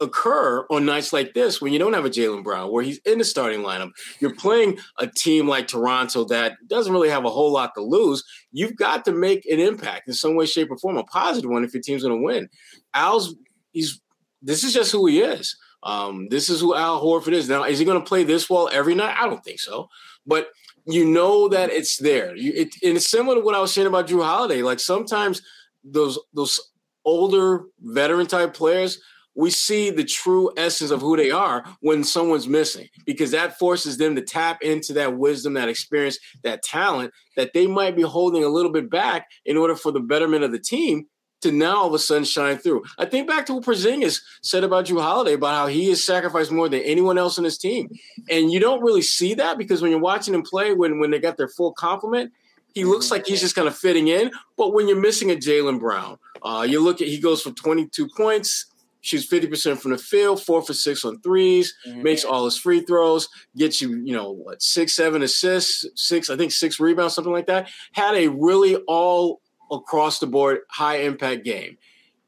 [0.00, 3.18] occur on nights like this when you don't have a Jaylen Brown, where he's in
[3.18, 3.90] the starting lineup.
[4.20, 8.24] You're playing a team like Toronto that doesn't really have a whole lot to lose.
[8.52, 11.64] You've got to make an impact in some way, shape, or form, a positive one
[11.64, 12.48] if your team's going to win.
[12.92, 13.34] Al's
[13.72, 14.00] he's
[14.42, 15.56] this is just who he is.
[15.82, 17.48] Um, this is who Al Horford is.
[17.48, 19.16] Now, is he going to play this well every night?
[19.18, 19.88] I don't think so.
[20.26, 20.48] But
[20.86, 22.36] you know that it's there.
[22.36, 24.62] You, it, and it's similar to what I was saying about Jrue Holiday.
[24.62, 25.42] Like sometimes
[25.82, 26.60] those those
[27.04, 29.00] older veteran type players,
[29.34, 33.98] we see the true essence of who they are when someone's missing because that forces
[33.98, 38.44] them to tap into that wisdom, that experience, that talent that they might be holding
[38.44, 41.06] a little bit back in order for the betterment of the team
[41.44, 42.82] to now all of a sudden shine through.
[42.98, 46.50] I think back to what Porzingis said about Jrue Holiday about how he has sacrificed
[46.50, 47.88] more than anyone else on his team,
[48.28, 51.18] and you don't really see that because when you're watching him play, when when they
[51.18, 52.32] got their full complement,
[52.74, 54.30] he looks like he's just kind of fitting in.
[54.56, 58.08] But when you're missing a Jaylen Brown, uh, you look at he goes for 22
[58.16, 58.66] points,
[59.00, 62.02] shoots 50% from the field, four for six on 3s mm-hmm.
[62.02, 66.36] makes all his free throws, gets you, you know, what, six, seven assists, six, I
[66.36, 67.68] think six rebounds, something like that.
[67.92, 69.40] Had a really all
[69.76, 71.76] across the board high impact game.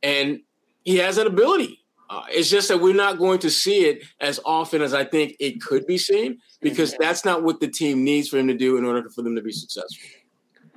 [0.03, 0.41] And
[0.85, 1.81] he has that ability.
[2.09, 5.35] Uh, it's just that we're not going to see it as often as I think
[5.41, 7.03] it could be seen because mm-hmm.
[7.03, 9.43] that's not what the team needs for him to do in order for them to
[9.43, 10.09] be successful.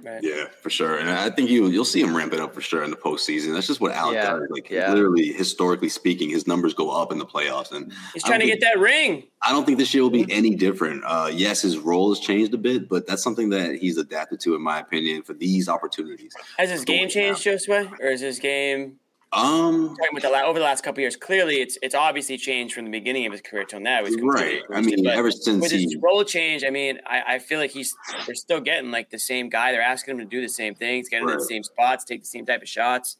[0.04, 0.20] Right.
[0.24, 0.98] Yeah, for sure.
[0.98, 3.54] And I think you you'll see him ramp it up for sure in the postseason.
[3.54, 4.32] That's just what Alec yeah.
[4.32, 4.48] does.
[4.50, 4.92] Like yeah.
[4.92, 7.72] literally, historically speaking, his numbers go up in the playoffs.
[7.72, 9.24] And he's trying to think, get that ring.
[9.42, 11.04] I don't think this year will be any different.
[11.06, 14.56] Uh, yes, his role has changed a bit, but that's something that he's adapted to,
[14.56, 16.34] in my opinion, for these opportunities.
[16.58, 19.00] Has his game changed, Josue, or is his game
[19.32, 22.86] um, talking about the over the last couple years, clearly it's it's obviously changed from
[22.86, 24.04] the beginning of his career till now.
[24.04, 24.62] He's right.
[24.74, 27.70] I mean, ever since with he, his role change, I mean, I, I feel like
[27.70, 29.72] he's they're still getting like the same guy.
[29.72, 31.34] They're asking him to do the same things, getting right.
[31.34, 33.18] in the same spots, take the same type of shots.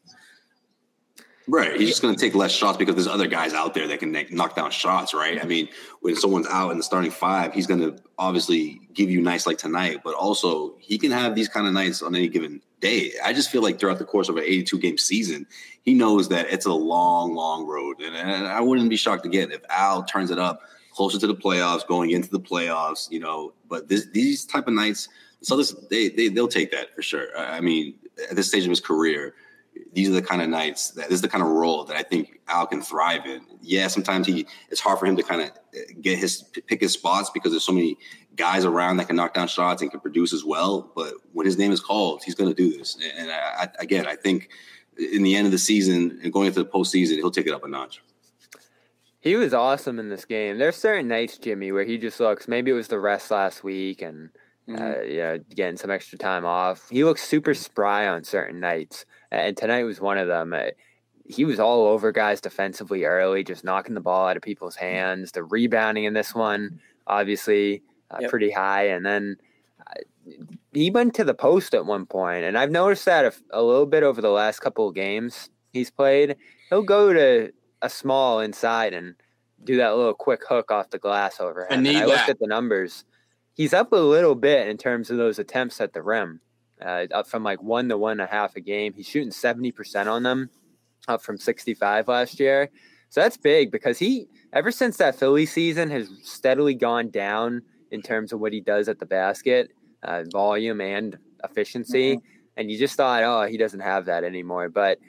[1.48, 1.80] Right.
[1.80, 4.16] He's just going to take less shots because there's other guys out there that can
[4.30, 5.44] knock down shots, right?
[5.44, 5.68] I mean,
[6.02, 9.58] when someone's out in the starting five, he's going to obviously give you nights like
[9.58, 13.12] tonight, but also he can have these kind of nights on any given day.
[13.24, 15.46] I just feel like throughout the course of an 82 game season,
[15.84, 18.02] he knows that it's a long, long road.
[18.02, 20.62] And, and I wouldn't be shocked again if Al turns it up
[20.94, 23.54] closer to the playoffs, going into the playoffs, you know.
[23.68, 25.08] But this, these type of nights,
[25.42, 27.38] so this, they, they, they'll take that for sure.
[27.38, 27.96] I mean,
[28.30, 29.34] at this stage of his career,
[29.94, 32.04] these are the kind of nights that this is the kind of role that I
[32.04, 33.42] think Al can thrive in.
[33.62, 37.30] Yeah, sometimes he it's hard for him to kind of get his pick his spots
[37.30, 37.98] because there's so many
[38.36, 40.92] guys around that can knock down shots and can produce as well.
[40.96, 42.98] But when his name is called, he's going to do this.
[43.18, 44.50] And I, I, again, I think
[44.98, 47.64] in the end of the season and going into the postseason, he'll take it up
[47.64, 48.02] a notch.
[49.22, 50.60] He was awesome in this game.
[50.60, 52.48] There's certain nights, Jimmy, where he just looks.
[52.48, 54.30] Maybe it was the rest last week and.
[54.70, 54.84] Mm-hmm.
[54.84, 56.90] Uh, yeah, getting some extra time off.
[56.90, 60.54] He looks super spry on certain nights and tonight was one of them.
[60.54, 60.70] Uh,
[61.26, 65.32] he was all over guys defensively early, just knocking the ball out of people's hands.
[65.32, 68.30] The rebounding in this one, obviously, uh, yep.
[68.30, 68.88] pretty high.
[68.88, 69.38] And then
[69.86, 70.02] uh,
[70.74, 73.86] he went to the post at one point, and I've noticed that a, a, little
[73.86, 76.36] bit over the last couple of games he's played.
[76.70, 77.52] He'll go to
[77.84, 79.14] a small inside and
[79.64, 81.86] do that little quick hook off the glass over him.
[81.86, 83.06] I, I looked at the numbers.
[83.60, 86.40] He's up a little bit in terms of those attempts at the rim
[86.82, 88.94] uh, up from like one to one and a half a game.
[88.94, 90.50] He's shooting 70% on them,
[91.10, 92.70] up from 65 last year.
[93.10, 98.02] So that's big because he, ever since that Philly season, has steadily gone down in
[98.02, 99.72] terms of what he does at the basket,
[100.04, 102.16] uh, volume and efficiency.
[102.16, 102.28] Mm-hmm.
[102.56, 104.70] And you just thought, oh, he doesn't have that anymore.
[104.70, 105.00] But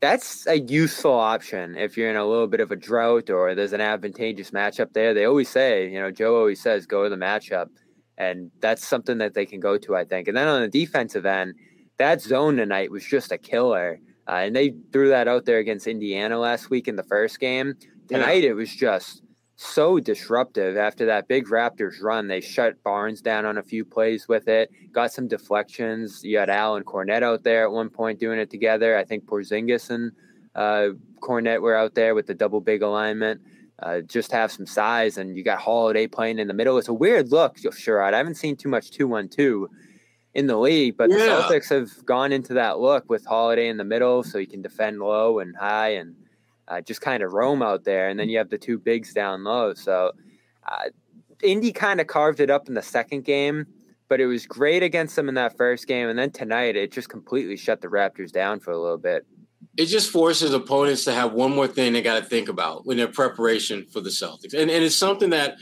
[0.00, 3.72] that's a useful option if you're in a little bit of a drought or there's
[3.72, 5.12] an advantageous matchup there.
[5.12, 7.68] They always say, you know, Joe always says, go to the matchup
[8.16, 10.28] and that's something that they can go to, I think.
[10.28, 11.54] And then on the defensive end,
[11.98, 13.98] that zone tonight was just a killer.
[14.28, 17.74] Uh, and they threw that out there against Indiana last week in the first game.
[18.08, 18.50] Tonight, yeah.
[18.50, 19.22] it was just
[19.60, 22.28] so disruptive after that big Raptors run.
[22.28, 26.22] They shut Barnes down on a few plays with it, got some deflections.
[26.22, 28.96] You had Allen Kornet out there at one point doing it together.
[28.96, 30.12] I think Porzingis and
[30.54, 30.90] uh,
[31.20, 33.40] Kornet were out there with the double big alignment
[33.80, 36.78] uh, just have some size, and you got Holiday playing in the middle.
[36.78, 38.12] It's a weird look, Sherrod.
[38.12, 39.70] I haven't seen too much two one two
[40.34, 41.18] in the league, but yeah.
[41.18, 44.62] the Celtics have gone into that look with Holiday in the middle, so you can
[44.62, 46.16] defend low and high, and
[46.68, 48.08] uh, just kind of roam out there.
[48.08, 49.74] And then you have the two bigs down low.
[49.74, 50.12] So
[50.66, 50.90] uh,
[51.42, 53.66] Indy kind of carved it up in the second game,
[54.08, 57.08] but it was great against them in that first game, and then tonight it just
[57.08, 59.26] completely shut the Raptors down for a little bit
[59.76, 62.96] it just forces opponents to have one more thing they got to think about when
[62.96, 65.56] their preparation for the Celtics, and and it's something that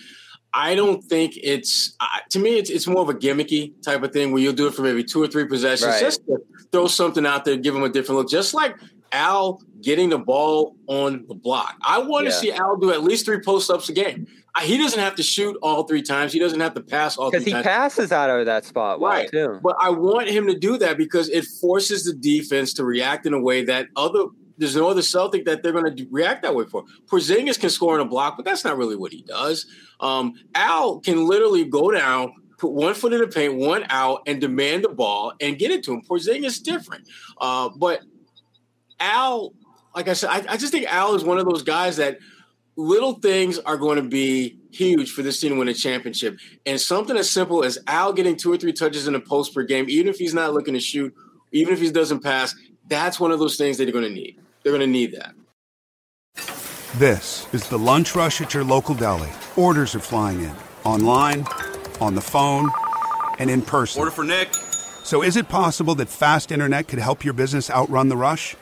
[0.55, 4.13] I don't think it's uh, to me it's it's more of a gimmicky type of
[4.13, 6.01] thing where you'll do it for maybe two or three possessions, right.
[6.01, 6.39] just to
[6.73, 8.77] throw something out there, give them a different look, just like
[9.13, 11.77] Al getting the ball on the block.
[11.81, 12.39] I want to Yeah.
[12.41, 14.27] see Al do at least three post ups a game.
[14.63, 16.33] He doesn't have to shoot all three times.
[16.33, 17.65] He doesn't have to pass all three Because he times.
[17.65, 19.31] passes out of that spot Right.
[19.31, 19.61] too.
[19.63, 23.33] But I want him to do that because it forces the defense to react in
[23.33, 24.25] a way that other
[24.59, 26.83] there's no other Celtic that they're going to react that way for.
[27.13, 29.67] Porzingis can score on a block, but that's not really what he does.
[30.01, 34.41] Um, Al can literally go down, put one foot in the paint, one out, and
[34.41, 36.01] demand the ball and get it to him.
[36.01, 37.07] Porzingis is different,
[37.39, 38.01] uh, but
[38.99, 39.53] Al,
[39.97, 42.19] like I said, I, I just think Al is one of those guys that
[42.77, 46.39] little things are going to be huge for this team to win a championship.
[46.67, 49.63] And something as simple as Al getting two or three touches in a post per
[49.63, 51.15] game, even if he's not looking to shoot,
[51.51, 52.55] even if he doesn't pass,
[52.89, 54.39] that's one of those things that they're going to need.
[54.63, 55.33] They're going to need that.
[56.99, 59.31] This is the lunch rush at your local deli.
[59.57, 60.53] Orders are flying in
[60.85, 61.47] online,
[62.01, 62.71] on the phone,
[63.39, 63.99] and in person.
[63.99, 64.55] Order for Nick.
[65.05, 68.57] So, is it possible that fast internet could help your business outrun the rush?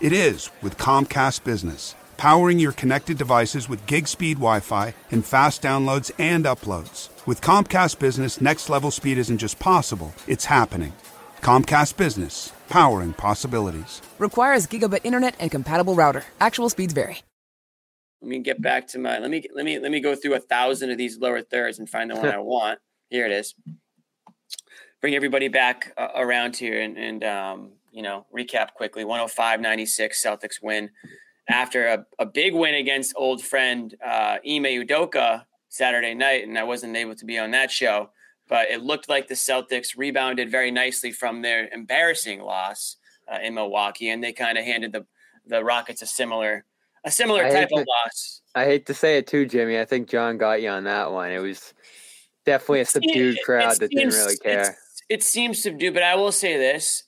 [0.00, 5.22] It is with Comcast Business, powering your connected devices with gig speed Wi Fi and
[5.22, 7.10] fast downloads and uploads.
[7.26, 10.94] With Comcast Business, next level speed isn't just possible, it's happening.
[11.42, 14.00] Comcast Business, powering possibilities.
[14.18, 16.24] Requires gigabit internet and compatible router.
[16.40, 17.18] Actual speeds vary.
[18.22, 19.18] Let me get back to my.
[19.18, 21.86] Let me let me let me go through a thousand of these lower thirds and
[21.86, 22.78] find the one I want.
[23.10, 23.54] Here it is.
[25.02, 29.04] Bring everybody back uh, around here and and um, you know recap quickly.
[29.04, 30.90] 105-96 Celtics win
[31.48, 36.64] after a, a big win against old friend uh, Ime Udoka Saturday night, and I
[36.64, 38.10] wasn't able to be on that show.
[38.48, 42.96] But it looked like the Celtics rebounded very nicely from their embarrassing loss
[43.32, 45.06] uh, in Milwaukee, and they kind of handed the
[45.46, 46.64] the Rockets a similar
[47.04, 48.40] a similar I type of to- loss.
[48.54, 49.78] I hate to say it too, Jimmy.
[49.78, 51.30] I think John got you on that one.
[51.30, 51.72] It was
[52.44, 54.76] definitely a subdued It- crowd it that didn't really care.
[55.08, 57.04] It seems subdued, but I will say this: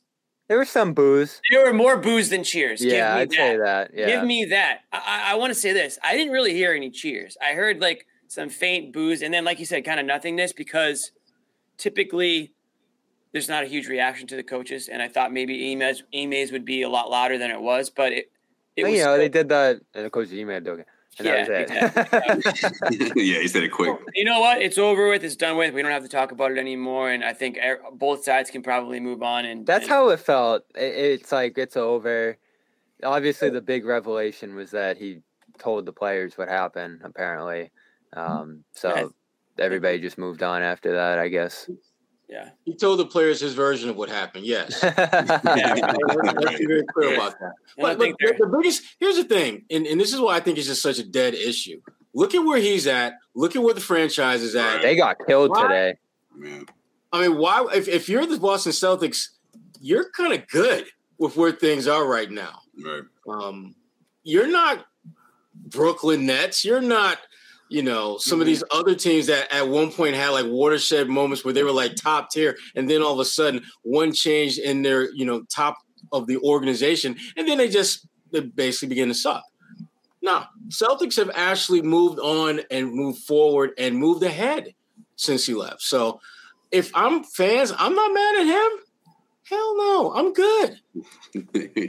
[0.52, 1.40] There was some booze.
[1.50, 2.84] there were more boos than cheers.
[2.84, 3.90] Yeah, Give I'd me say that.
[3.94, 4.06] Yeah.
[4.06, 4.80] Give me that.
[4.92, 7.38] I, I, want to say this: I didn't really hear any cheers.
[7.40, 11.12] I heard like some faint boos, and then, like you said, kind of nothingness because
[11.78, 12.52] typically
[13.32, 16.82] there's not a huge reaction to the coaches, and I thought maybe emails would be
[16.82, 18.30] a lot louder than it was, but it
[18.76, 20.86] it was you know, still- they did that, and of course, you made it.
[21.18, 22.46] And Yeah, that was
[23.00, 23.12] it.
[23.16, 23.98] yeah, he said it quick.
[24.14, 24.62] you know what?
[24.62, 25.22] It's over with.
[25.24, 25.74] It's done with.
[25.74, 27.10] We don't have to talk about it anymore.
[27.10, 29.44] And I think er- both sides can probably move on.
[29.44, 30.64] And That's and- how it felt.
[30.74, 32.38] It's like it's over.
[33.02, 35.20] Obviously, the big revelation was that he
[35.58, 37.02] told the players what happened.
[37.04, 37.70] Apparently,
[38.14, 39.12] um, so
[39.58, 41.18] everybody just moved on after that.
[41.18, 41.68] I guess.
[42.28, 42.50] Yeah.
[42.64, 44.46] He told the players his version of what happened.
[44.46, 44.78] Yes.
[44.82, 45.74] Yeah.
[46.32, 47.52] Let's be very clear about that.
[47.76, 50.56] But, think the, the biggest here's the thing, and, and this is why I think
[50.58, 51.80] it's just such a dead issue.
[52.14, 53.14] Look at where he's at.
[53.34, 54.82] Look at where the franchise is at.
[54.82, 55.62] they got killed Why?
[55.62, 55.94] today.
[56.34, 56.66] Man.
[57.12, 57.66] I mean, why?
[57.74, 59.28] If, if you're the Boston Celtics,
[59.80, 60.86] you're kind of good
[61.18, 62.60] with where things are right now.
[62.82, 63.02] Right.
[63.28, 63.74] Um,
[64.24, 64.86] you're not
[65.54, 66.64] Brooklyn Nets.
[66.64, 67.18] You're not,
[67.72, 68.52] you know, some of mm-hmm.
[68.52, 71.96] these other teams that at one point had like watershed moments where they were like
[71.96, 75.78] top tier, and then all of a sudden one change in their, you know, top
[76.12, 79.42] of the organization, and then they just they basically begin to suck.
[80.20, 84.74] No, Celtics have actually moved on and moved forward and moved ahead
[85.16, 85.80] since he left.
[85.80, 86.20] So
[86.70, 88.78] if I'm fans, I'm not mad at him.
[89.48, 90.78] Hell no, I'm good.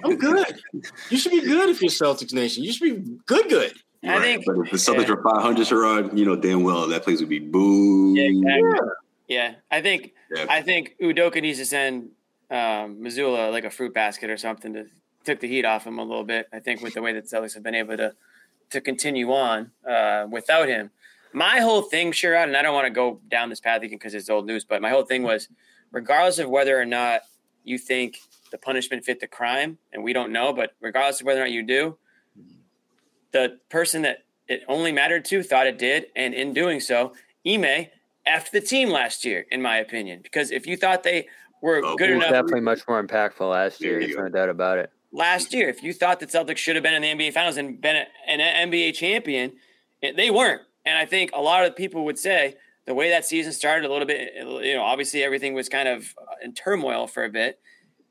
[0.04, 0.60] I'm good.
[1.10, 2.64] You should be good if you're Celtics Nation.
[2.64, 3.74] You should be good, good.
[4.06, 4.46] I think.
[4.46, 7.40] But if the Celtics were 500, Sherrod, you know damn well that place would be
[7.40, 8.16] boo.
[8.16, 8.90] Yeah, exactly.
[9.28, 10.46] Yeah, I think Yeah.
[10.50, 12.10] I think Udoka needs to send
[12.52, 14.86] um, Mazzulla like a fruit basket or something to
[15.24, 16.48] took the heat off him a little bit.
[16.52, 18.14] I think with the way that Celtics have been able to
[18.72, 20.90] to continue on uh, without him.
[21.32, 24.14] My whole thing, Sherrod, and I don't want to go down this path again because
[24.14, 25.48] it's old news, but my whole thing was,
[25.92, 27.22] regardless of whether or not
[27.64, 28.18] you think
[28.52, 31.52] the punishment fit the crime, and we don't know, but regardless of whether or not
[31.52, 31.98] you do,
[33.34, 37.14] the person that it only mattered to thought it did, and in doing so,
[37.46, 37.88] Ime
[38.28, 40.22] effed the team last year, in my opinion.
[40.24, 41.28] Because if you thought they
[41.62, 44.00] were Oh, good It was enough definitely much more impactful last year.
[44.00, 44.92] There's no doubt about it.
[45.12, 47.80] last year, if you thought that Celtics should have been in the NBA Finals and
[47.80, 49.54] been an NBA champion,
[50.02, 50.62] they weren't.
[50.86, 53.92] And I think a lot of people would say the way that season started a
[53.92, 57.60] little bit, you know, obviously everything was kind of uh, in turmoil for a bit.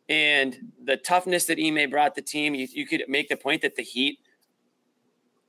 [0.09, 3.77] And the toughness that Ime brought the team, you, you could make the point that
[3.77, 4.19] the Heat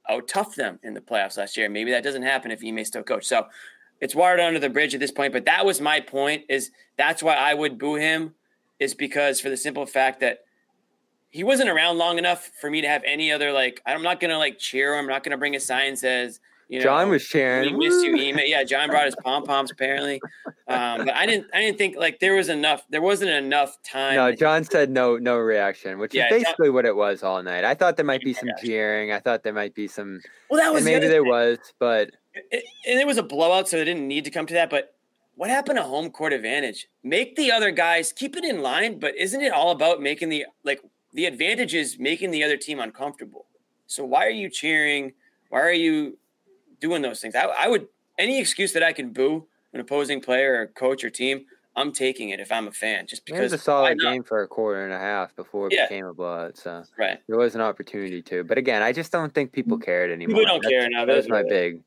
[0.09, 1.69] out tough them in the playoffs last year.
[1.69, 3.25] Maybe that doesn't happen if Ime still coach.
[3.25, 3.47] So
[4.01, 5.33] it's watered under the bridge at this point.
[5.33, 6.43] But that was my point.
[6.49, 8.35] Is that's why I would boo him,
[8.79, 10.39] is because for the simple fact that
[11.29, 13.81] he wasn't around long enough for me to have any other like.
[13.85, 15.05] I'm not gonna like cheer him.
[15.05, 16.39] I'm not gonna bring a sign says
[16.69, 17.77] You know, John was cheering.
[17.77, 18.39] We miss you, Ime.
[18.45, 20.21] Yeah, John brought his pom poms apparently,
[20.67, 21.47] um, but I didn't.
[21.53, 22.83] I didn't think like there was enough.
[22.89, 24.15] There wasn't enough time.
[24.15, 27.43] No, John said no, no reaction, which Yeah, is John- basically what it was all
[27.43, 27.63] night.
[27.65, 29.11] I thought there might be some cheering.
[29.11, 30.21] I thought there might be some.
[30.49, 33.77] Well, that was the maybe there was, but it, and it was a blowout, so
[33.77, 34.69] they didn't need to come to that.
[34.69, 34.95] But
[35.35, 36.87] what happened to home court advantage?
[37.03, 40.45] Make the other guys keep it in line, but isn't it all about making the
[40.63, 40.81] like
[41.13, 43.45] the advantage is making the other team uncomfortable?
[43.85, 45.13] So why are you cheering?
[45.49, 46.17] Why are you
[46.83, 47.33] doing those things?
[47.33, 47.87] I, I would
[48.19, 51.45] any excuse that I can boo an opposing player or coach or team.
[51.75, 54.21] I'm taking it if I'm a fan, just because it was because a solid game
[54.23, 55.87] for a quarter and a half before it Yeah.
[55.87, 56.55] became a blowout.
[56.57, 57.17] So Right.
[57.27, 58.43] there was an opportunity to.
[58.43, 60.37] But again, I just don't think people cared anymore.
[60.41, 61.49] People don't That's- care now, That was my right.
[61.49, 61.81] big.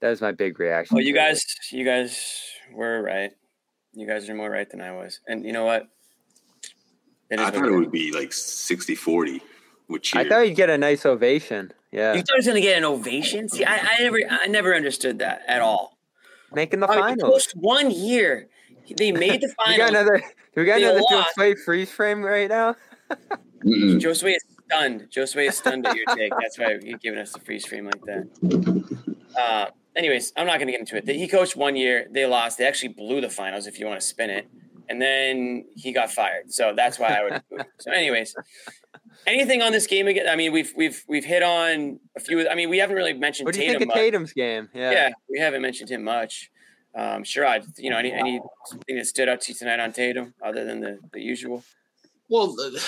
[0.00, 0.94] That was my big reaction.
[0.94, 1.22] Well, you to it.
[1.22, 2.42] guys, you guys
[2.72, 3.32] were right.
[3.92, 5.20] You guys are more right than I was.
[5.28, 5.88] And you know what?
[7.30, 7.76] I thought it it is.
[7.76, 9.42] would be like 60 40
[9.88, 10.24] with cheers.
[10.24, 11.72] I thought you'd get a nice ovation.
[11.92, 13.48] Yeah, You thought he was going to get an ovation?
[13.48, 15.98] See, I, I never, I never understood that at all.
[16.54, 17.30] making the I mean, finals.
[17.30, 18.48] Post one year,
[18.96, 19.78] they made the We finals.
[19.78, 20.18] got another.
[20.54, 21.36] Do we got They another lost.
[21.36, 22.76] Josue freeze frame right now?
[23.64, 25.08] Josue is stunned.
[25.10, 26.32] Josue is stunned at your take.
[26.40, 29.12] That's why you're giving us the freeze frame like that.
[29.38, 31.06] Uh, anyways, I'm not going to get into it.
[31.08, 32.06] He coached one year.
[32.10, 32.58] They lost.
[32.58, 34.48] They actually blew the finals, if you want to spin it.
[34.88, 36.52] And then he got fired.
[36.52, 37.66] So that's why I would.
[37.78, 38.34] so, anyways,
[39.26, 40.28] anything on this game again?
[40.28, 42.48] I mean, we've we've we've hit on a few.
[42.48, 43.78] I mean, we haven't really mentioned What do you Tatum.
[43.80, 44.04] think of much.
[44.04, 44.68] Tatum's game?
[44.74, 44.90] Yeah.
[44.90, 45.10] Yeah.
[45.28, 46.50] we haven't mentioned him much.
[46.94, 48.42] Um, Sherrod, you know, any anything
[48.90, 51.64] that stood out to you tonight on Tatum other than the, the usual?
[52.28, 52.78] Well, uh,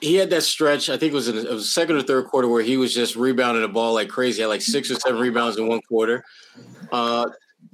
[0.00, 0.88] he had that stretch.
[0.88, 3.16] I think it was in, it was second or third quarter where he was just
[3.16, 4.36] rebounding the ball like crazy.
[4.36, 6.22] He had like six or seven rebounds in one quarter.
[6.92, 7.26] Uh,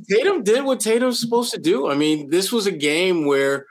[0.09, 1.91] Tatum did what Tatum's supposed to do.
[1.91, 3.67] I mean, this was a game where,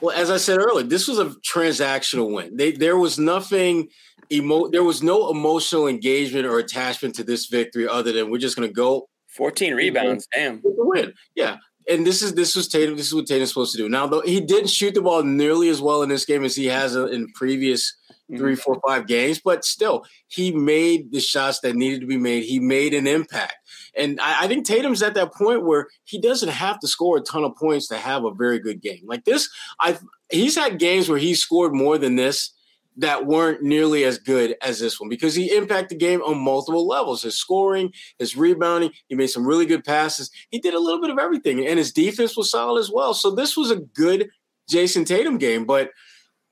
[0.00, 2.56] well, as I said earlier, this was a transactional win.
[2.56, 3.88] They, there was nothing
[4.30, 4.68] emo.
[4.68, 8.68] There was no emotional engagement or attachment to this victory other than we're just going
[8.68, 10.26] to go 14 rebounds.
[10.34, 10.60] Damn.
[10.62, 11.14] the win.
[11.34, 11.56] Yeah.
[11.88, 12.96] And this is this was Tatum.
[12.96, 13.88] This is what Tatum's supposed to do.
[13.88, 16.66] Now, though he didn't shoot the ball nearly as well in this game as he
[16.66, 17.96] has in previous
[18.30, 18.36] mm-hmm.
[18.36, 22.44] three, four, five games, but still, he made the shots that needed to be made.
[22.44, 23.56] He made an impact,
[23.98, 27.20] and I, I think Tatum's at that point where he doesn't have to score a
[27.20, 29.02] ton of points to have a very good game.
[29.04, 29.48] Like this,
[29.80, 29.98] I
[30.30, 32.54] he's had games where he scored more than this
[32.98, 36.86] that weren't nearly as good as this one because he impacted the game on multiple
[36.86, 38.90] levels his scoring, his rebounding.
[39.08, 40.30] He made some really good passes.
[40.50, 43.14] He did a little bit of everything, and his defense was solid as well.
[43.14, 44.28] So this was a good
[44.68, 45.90] Jayson Tatum game, but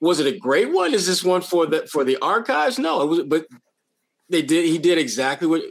[0.00, 0.94] was it a great one?
[0.94, 2.78] Is this one for the for the archives?
[2.78, 3.46] No, it was, but
[4.28, 4.66] they did.
[4.66, 5.62] He did exactly what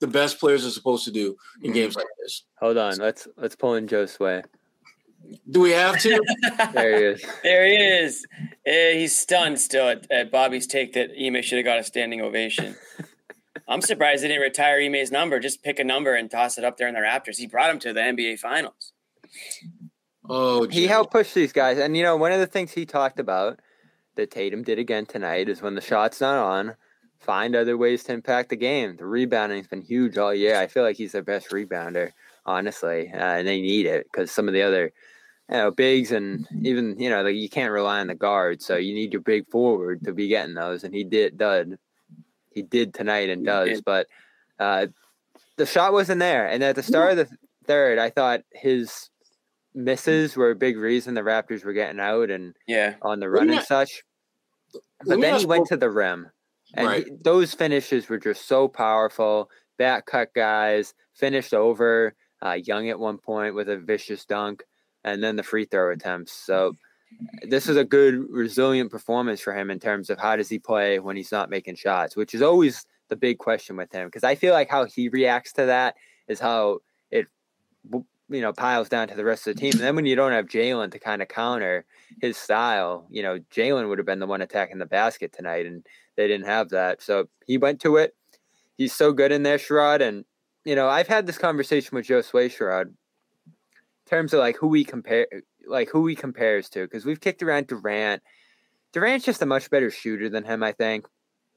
[0.00, 2.44] the best players are supposed to do in games like this.
[2.60, 2.96] Hold on.
[2.96, 4.44] Let's let's pull in Josue.
[5.50, 6.20] Do we have to?
[6.72, 7.24] There he is.
[7.42, 8.26] There he is.
[8.64, 12.20] Eh, he's stunned still at, at Bobby's take that Ime should have got a standing
[12.20, 12.76] ovation.
[13.68, 15.40] I'm surprised they didn't retire Ime's number.
[15.40, 17.36] Just pick a number and toss it up there in the Raptors.
[17.36, 18.92] He brought him to the NBA Finals.
[20.28, 21.78] Oh, he helped push these guys.
[21.78, 23.60] And you know, one of the things he talked about
[24.16, 26.76] that Tatum did again tonight is when the shot's not on,
[27.26, 28.96] find other ways to impact the game.
[28.96, 30.56] The rebounding's been huge all year.
[30.56, 32.12] I feel like he's their best rebounder,
[32.46, 34.92] honestly, uh, and they need it because some of the other,
[35.50, 38.76] you know, bigs and even you know, like you can't rely on the guard, so
[38.76, 41.36] you need your big forward to be getting those, and he did.
[41.36, 41.78] Did
[42.56, 44.06] he did tonight and does, but
[44.58, 44.86] uh,
[45.56, 46.48] the shot wasn't there.
[46.48, 49.10] And at the start of the third, I thought his
[49.74, 53.50] misses were a big reason the Raptors were getting out and yeah on the run
[53.50, 54.02] and such.
[55.04, 56.30] But then he went to the rim,
[56.76, 57.04] and Right.
[57.06, 59.50] he- those finishes were just so powerful.
[59.78, 62.14] Back cut guys finished over
[62.44, 64.62] uh, Young at one point with a vicious dunk,
[65.04, 66.32] and then the free throw attempts.
[66.32, 66.76] So
[67.48, 70.98] this is a good resilient performance for him in terms of how does he play
[70.98, 74.34] when he's not making shots, which is always the big question with him because I
[74.34, 75.94] feel like how he reacts to that
[76.28, 77.26] is how it
[78.28, 79.70] you know piles down to the rest of the team.
[79.72, 81.84] And then when you don't have Jaylen to kind of counter
[82.20, 85.86] his style, you know Jaylen would have been the one attacking the basket tonight, and
[86.16, 87.02] they didn't have that.
[87.02, 88.14] So he went to it.
[88.76, 90.24] He's so good in there, Sherrod, and
[90.64, 92.94] you know I've had this conversation with Josue, Sherrod, in
[94.06, 95.26] terms of like who we compare,
[95.66, 98.22] like who he compares to, because we've kicked around Durant.
[98.92, 101.06] Durant's just a much better shooter than him, I think.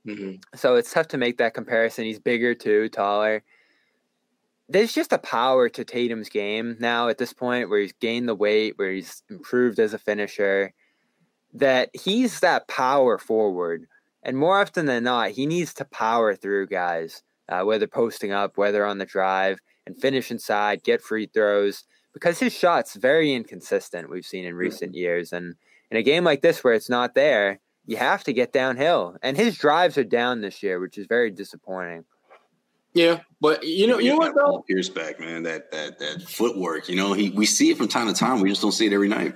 [0.05, 0.36] Mm-hmm.
[0.55, 2.05] So it's tough to make that comparison.
[2.05, 3.43] He's bigger too, taller.
[4.68, 8.36] There's just a power to Tatum's game now at this point where he's gained the
[8.36, 10.74] weight, where he's improved as a finisher,
[11.53, 13.88] that he's that power forward.
[14.24, 18.57] And more often than not, he needs to power through guys, uh, whether posting up,
[18.57, 24.09] whether on the drive, and finish inside, get free throws, because his shot's very inconsistent,
[24.09, 25.32] we've seen in recent years.
[25.32, 25.55] And
[25.89, 29.17] in a game like this where it's not there, you have to get downhill.
[29.24, 32.05] And his drives are down this year, which is very disappointing.
[32.93, 34.63] Yeah, but you know, you know what though?
[34.67, 35.43] Pierce back, man.
[35.43, 36.89] That that that footwork.
[36.89, 38.41] You know, he we see it from time to time.
[38.41, 39.36] We just don't see it every night.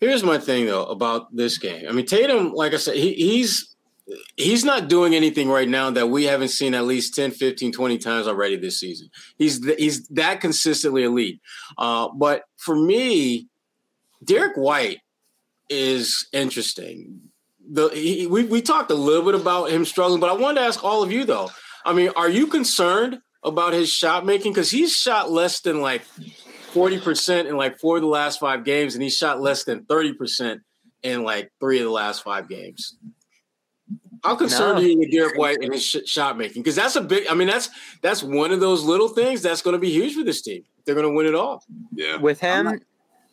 [0.00, 1.86] Here's my thing though about this game.
[1.88, 3.74] I mean, Tatum, like I said, he, he's
[4.36, 7.98] he's not doing anything right now that we haven't seen at least 10, 15, 20
[7.98, 9.08] times already this season.
[9.38, 11.40] He's th- he's that consistently elite.
[11.78, 13.48] Uh, but for me,
[14.22, 14.98] Derrick White
[15.68, 17.20] is interesting.
[17.66, 20.66] The he, we we talked a little bit about him struggling, but I wanted to
[20.66, 21.50] ask all of you though.
[21.84, 24.52] I mean, are you concerned about his shot making?
[24.52, 26.02] Because he's shot less than like
[26.74, 30.60] 40% in like four of the last five games, and he shot less than 30%
[31.02, 32.96] in like three of the last five games.
[34.24, 34.82] How concerned No.
[34.82, 36.62] are you with Derrick White and his sh- shot making?
[36.62, 37.26] Because that's a big.
[37.28, 37.68] I mean, that's
[38.00, 40.64] that's one of those little things that's going to be huge for this team.
[40.86, 41.62] They're going to win it all.
[41.94, 42.16] Yeah.
[42.16, 42.80] With him,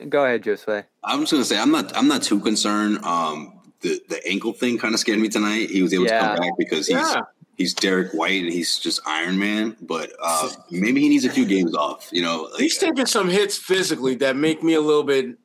[0.10, 0.84] go ahead, Josue.
[1.04, 3.04] I'm just gonna say I'm not I'm not too concerned.
[3.06, 5.70] Um, the the ankle thing kind of scared me tonight.
[5.70, 7.22] He was able to come back because he's Yeah.
[7.62, 9.78] He's Derrick White and he's just Iron Man.
[9.82, 12.10] But uh, maybe he needs a few games off.
[12.12, 15.38] You know, like, He's taking some hits physically that make me a little bit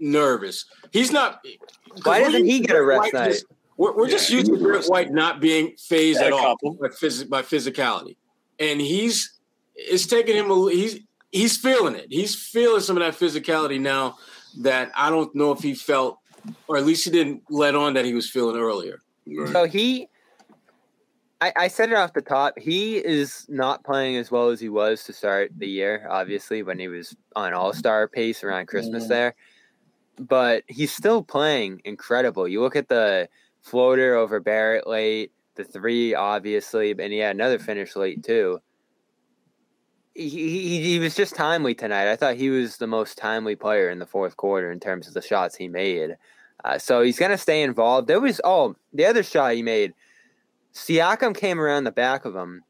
[0.00, 0.64] nervous.
[0.90, 1.44] He's not.
[2.04, 3.32] Why we're doesn't he get a rest White night?
[3.32, 3.44] just-
[3.76, 6.56] We're, we're just Yeah, used he to Derrick rest White not being phased at all
[6.62, 8.16] by, phys- by physicality,
[8.58, 9.38] and he's
[9.74, 10.50] it's taking him.
[10.50, 11.00] A, he's
[11.30, 12.06] he's feeling it.
[12.10, 14.16] He's feeling some of that physicality now
[14.60, 16.18] that I don't know if he felt,
[16.66, 18.98] or at least he didn't let on that he was feeling earlier.
[19.26, 19.48] right.
[19.52, 20.08] So he,
[21.40, 22.58] I, I said it off the top.
[22.58, 26.06] He is not playing as well as he was to start the year.
[26.10, 29.34] Obviously, when he was on All Star pace around Christmas, there,
[30.18, 32.48] but he's still playing incredible.
[32.48, 33.28] You look at the
[33.60, 38.60] floater over Barrett late, the three obviously, and he had another finish late too.
[40.14, 42.10] He, he, he was just timely tonight.
[42.10, 45.14] I thought he was the most timely player in the fourth quarter in terms of
[45.14, 46.16] the shots he made.
[46.64, 48.08] Uh, so he's going to stay involved.
[48.08, 49.94] There was, oh, the other shot he made,
[50.78, 52.62] Siakam came around the back of him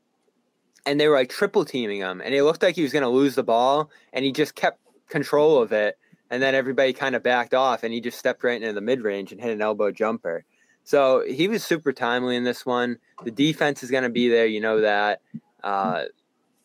[0.86, 2.20] and they were like triple teaming him.
[2.24, 4.80] And it looked like he was going to lose the ball and he just kept
[5.08, 5.98] control of it.
[6.30, 9.02] And then everybody kind of backed off and he just stepped right into the mid
[9.02, 10.44] range and hit an elbow jumper.
[10.84, 12.96] So he was super timely in this one.
[13.24, 14.46] The defense is going to be there.
[14.46, 15.20] You know that.
[15.62, 16.04] Uh,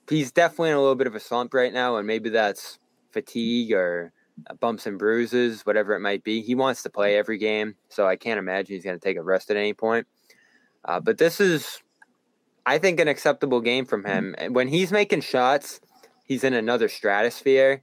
[0.10, 2.80] he's definitely in a little bit of a slump right now, and maybe that's
[3.12, 4.14] fatigue or
[4.50, 6.42] uh, bumps and bruises, whatever it might be.
[6.42, 9.22] He wants to play every game, so I can't imagine he's going to take a
[9.22, 10.08] rest at any point.
[10.86, 11.82] Uh, but this is,
[12.66, 14.36] I think, an acceptable game from him.
[14.38, 15.80] And when he's making shots,
[16.26, 17.82] he's in another stratosphere.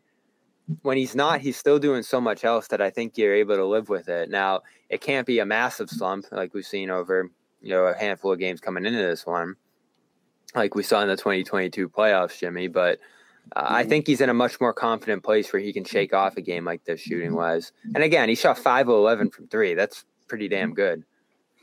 [0.82, 3.64] When he's not, he's still doing so much else that I think you're able to
[3.64, 4.30] live with it.
[4.30, 7.30] Now, it can't be a massive slump like we've seen over
[7.60, 9.54] you know a handful of games coming into this one
[10.54, 12.68] like we saw in the 2022 playoffs, Jimmy.
[12.68, 12.98] But
[13.54, 16.36] uh, I think he's in a much more confident place where he can shake off
[16.36, 17.72] a game like this shooting wise.
[17.94, 19.74] And again, he shot 5 of 11 from three.
[19.74, 21.04] That's pretty damn good.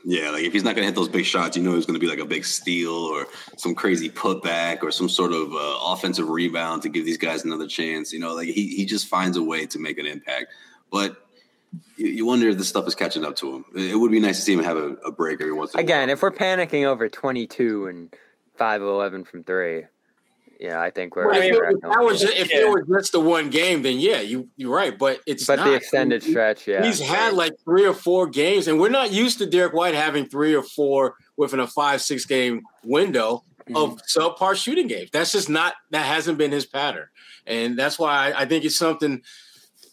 [0.04, 1.98] Yeah, like if he's not going to hit those big shots, you know it's going
[1.98, 3.26] to be like a big steal or
[3.56, 7.66] some crazy putback or some sort of uh, offensive rebound to give these guys another
[7.66, 8.12] chance.
[8.12, 10.46] You know, like he he just finds a way to make an impact.
[10.90, 11.16] But
[11.96, 13.64] you, you wonder if this stuff is catching up to him.
[13.74, 15.82] It would be nice to see him have a, a break every once in a
[15.82, 15.84] while.
[15.84, 18.14] Again, if we're panicking over 22 and
[18.56, 19.84] 5 of 11 from three,
[20.58, 21.28] yeah, I think we're.
[21.28, 22.34] Well, if, we're it, if that was field.
[22.36, 22.58] if Yeah.
[22.60, 24.96] it was just the one game, then yeah, you you're right.
[24.98, 25.66] But it's but not.
[25.66, 26.84] the extended He- stretch, yeah.
[26.84, 30.26] He's had like three or four games, and we're not used to Derrick White having
[30.28, 33.44] three or four within a five, six game window
[33.74, 35.10] of subpar shooting games.
[35.12, 37.06] That's just not that hasn't been his pattern,
[37.46, 39.22] and that's why I, I think it's something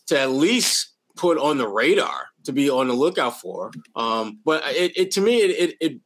[0.08, 3.72] to at least put on the radar to be on the lookout for.
[3.96, 6.00] Um, but it, it to me it it it,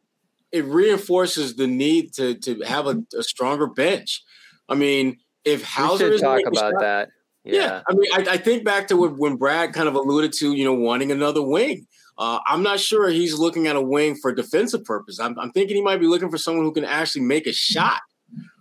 [0.51, 4.23] it reinforces the need to to have a, a stronger bench.
[4.69, 7.09] I mean, if Hauser should is talk about shots- that.
[7.43, 7.53] yeah.
[7.53, 7.81] Yeah.
[7.89, 10.63] I mean, I, I think back to when, when Brad kind of alluded to, you
[10.65, 11.87] know, wanting another wing.
[12.17, 15.19] Uh, I'm not sure he's looking at a wing for defensive purpose.
[15.19, 18.01] I'm, I'm thinking he might be looking for someone who can actually make a shot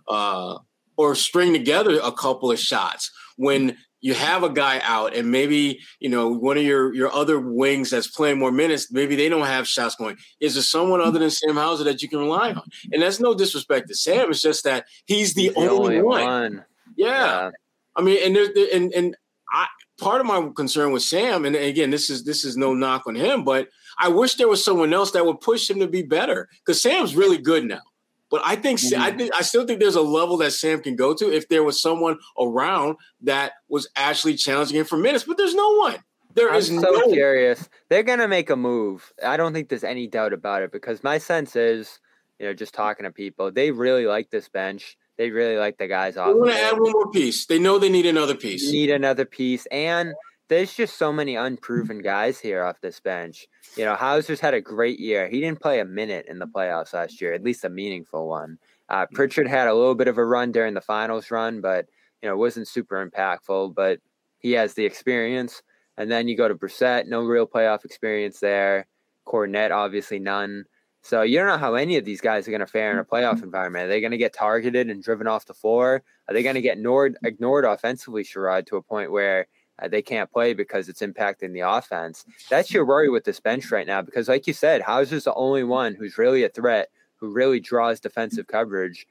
[0.07, 0.57] uh,
[0.95, 5.79] or string together a couple of shots when you have a guy out and maybe
[5.99, 9.45] you know one of your your other wings that's playing more minutes maybe they don't
[9.45, 12.63] have shots going is there someone other than sam hauser that you can rely on
[12.91, 16.23] and that's no disrespect to sam it's just that he's the, He's only, one.
[16.23, 16.65] one.
[16.95, 17.51] yeah Yeah.
[17.95, 19.15] I mean, and there's and and
[19.51, 19.67] I
[19.99, 23.15] part of my concern with Sam, and again, this is this is no knock on
[23.15, 26.47] him, but I wish there was someone else that would push him to be better
[26.65, 27.81] because Sam's really good now.
[28.29, 29.17] But I think I mm-hmm.
[29.17, 31.81] think I still think there's a level that Sam can go to if there was
[31.81, 35.23] someone around that was actually challenging him for minutes.
[35.23, 35.97] But there's no one.
[36.35, 37.11] There I'm is so no.
[37.11, 37.67] curious.
[37.89, 39.11] They're gonna make a move.
[39.25, 41.99] I don't think there's any doubt about it because my sense is,
[42.37, 44.95] you know, just talking to people, they really like this bench.
[45.17, 47.45] They really like the guys They want to add one more piece.
[47.45, 48.71] They know they need another piece.
[48.71, 50.13] Need another piece, and
[50.49, 53.47] there's just so many unproven guys here off this bench.
[53.77, 55.29] You know, Hauser's had a great year.
[55.29, 58.57] He didn't play a minute in the playoffs last year, at least a meaningful one.
[58.89, 61.85] Uh, Pritchard had a little bit of a run during the finals run, but
[62.21, 63.75] you know wasn't super impactful.
[63.75, 63.99] But
[64.39, 65.61] he has the experience.
[65.97, 68.87] And then you go to Brissett, no real playoff experience there.
[69.27, 70.63] Kornet, obviously none.
[71.01, 73.05] So you don't know how any of these guys are going to fare in a
[73.05, 73.85] playoff environment.
[73.85, 76.03] Are they going to get targeted and driven off the floor?
[76.27, 79.47] Are they going to get ignored, ignored offensively, Sherrod, to a point where
[79.81, 82.25] uh, they can't play because it's impacting the offense?
[82.49, 85.63] That's your worry with this bench right now because, like you said, Hauser's the only
[85.63, 89.07] one who's really a threat, who really draws defensive coverage.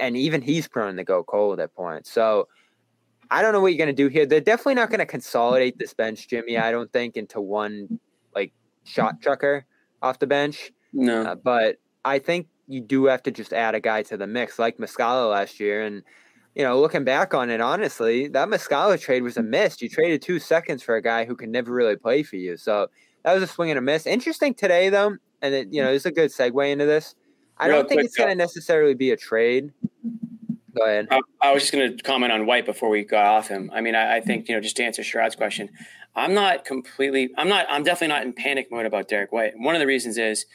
[0.00, 2.10] And even he's prone to go cold at points.
[2.10, 2.48] So
[3.30, 4.26] I don't know what you're going to do here.
[4.26, 7.98] They're definitely not going to consolidate this bench, Jimmy, I don't think, into one
[8.34, 8.52] like
[8.84, 9.66] shot chucker
[10.00, 10.70] off the bench.
[10.92, 11.22] No.
[11.22, 14.58] Uh, but I think you do have to just add a guy to the mix,
[14.58, 15.84] like Muscala last year.
[15.84, 16.02] And,
[16.58, 19.80] you know, looking back on it, honestly, that Muscala trade was a miss.
[19.80, 22.56] You traded two seconds for a guy who can never really play for you.
[22.56, 22.88] So
[23.22, 24.06] that was a swing and a miss.
[24.06, 27.14] Interesting today, though, and, it, you know, it's a good segue into this.
[27.58, 29.72] I Real don't think quick, it's going to necessarily be a trade.
[30.76, 31.06] Go ahead.
[31.12, 33.70] I, I was just going to comment on White before we got off him.
[33.72, 35.68] I mean, I, I think you know, just to answer Sherrod's question,
[36.16, 37.30] I'm not completely.
[37.36, 37.66] I'm not.
[37.68, 39.52] I'm definitely not in panic mode about Derrick White.
[39.56, 40.46] One of the reasons is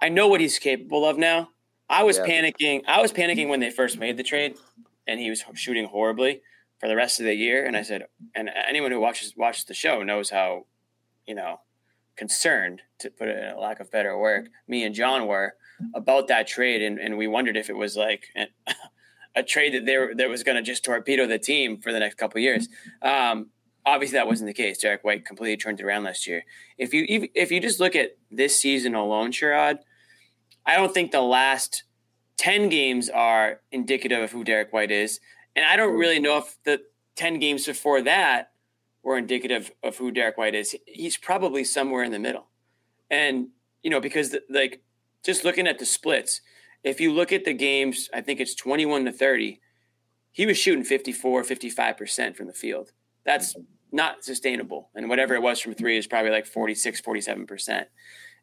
[0.00, 1.50] I know what he's capable of now.
[1.90, 2.24] I was Yeah.
[2.26, 2.84] panicking.
[2.86, 4.56] I was panicking when they first made the trade,
[5.06, 6.40] and he was shooting horribly
[6.78, 7.66] for the rest of the year.
[7.66, 10.66] And I said, and anyone who watches watches the show knows how,
[11.26, 11.60] you know,
[12.16, 14.48] concerned to put it in a lack of better work.
[14.68, 15.56] me and John were
[15.94, 18.48] about that trade, and, and we wondered if it was like an,
[19.34, 21.98] a trade that they were, that was going to just torpedo the team for the
[21.98, 22.68] next couple of years.
[23.02, 23.50] Um,
[23.86, 24.78] obviously, that wasn't the case.
[24.78, 26.44] Derrick White completely turned it around last year.
[26.78, 29.78] If you if, if you just look at this season alone, Sherrod,
[30.66, 31.84] I don't think the last
[32.36, 35.20] ten games are indicative of who Derrick White is,
[35.56, 36.80] and I don't really know if the
[37.16, 38.52] ten games before that
[39.02, 40.76] were indicative of who Derrick White is.
[40.86, 42.48] He's probably somewhere in the middle,
[43.10, 43.48] and
[43.82, 44.82] you know because the, like
[45.24, 46.40] just looking at the splits,
[46.82, 49.60] if you look at the games, I think it's 21 to 30.
[50.32, 52.92] He was shooting 54, 55% from the field.
[53.24, 53.54] That's
[53.92, 54.90] not sustainable.
[54.94, 57.86] And whatever it was from three is probably like 46, 47%.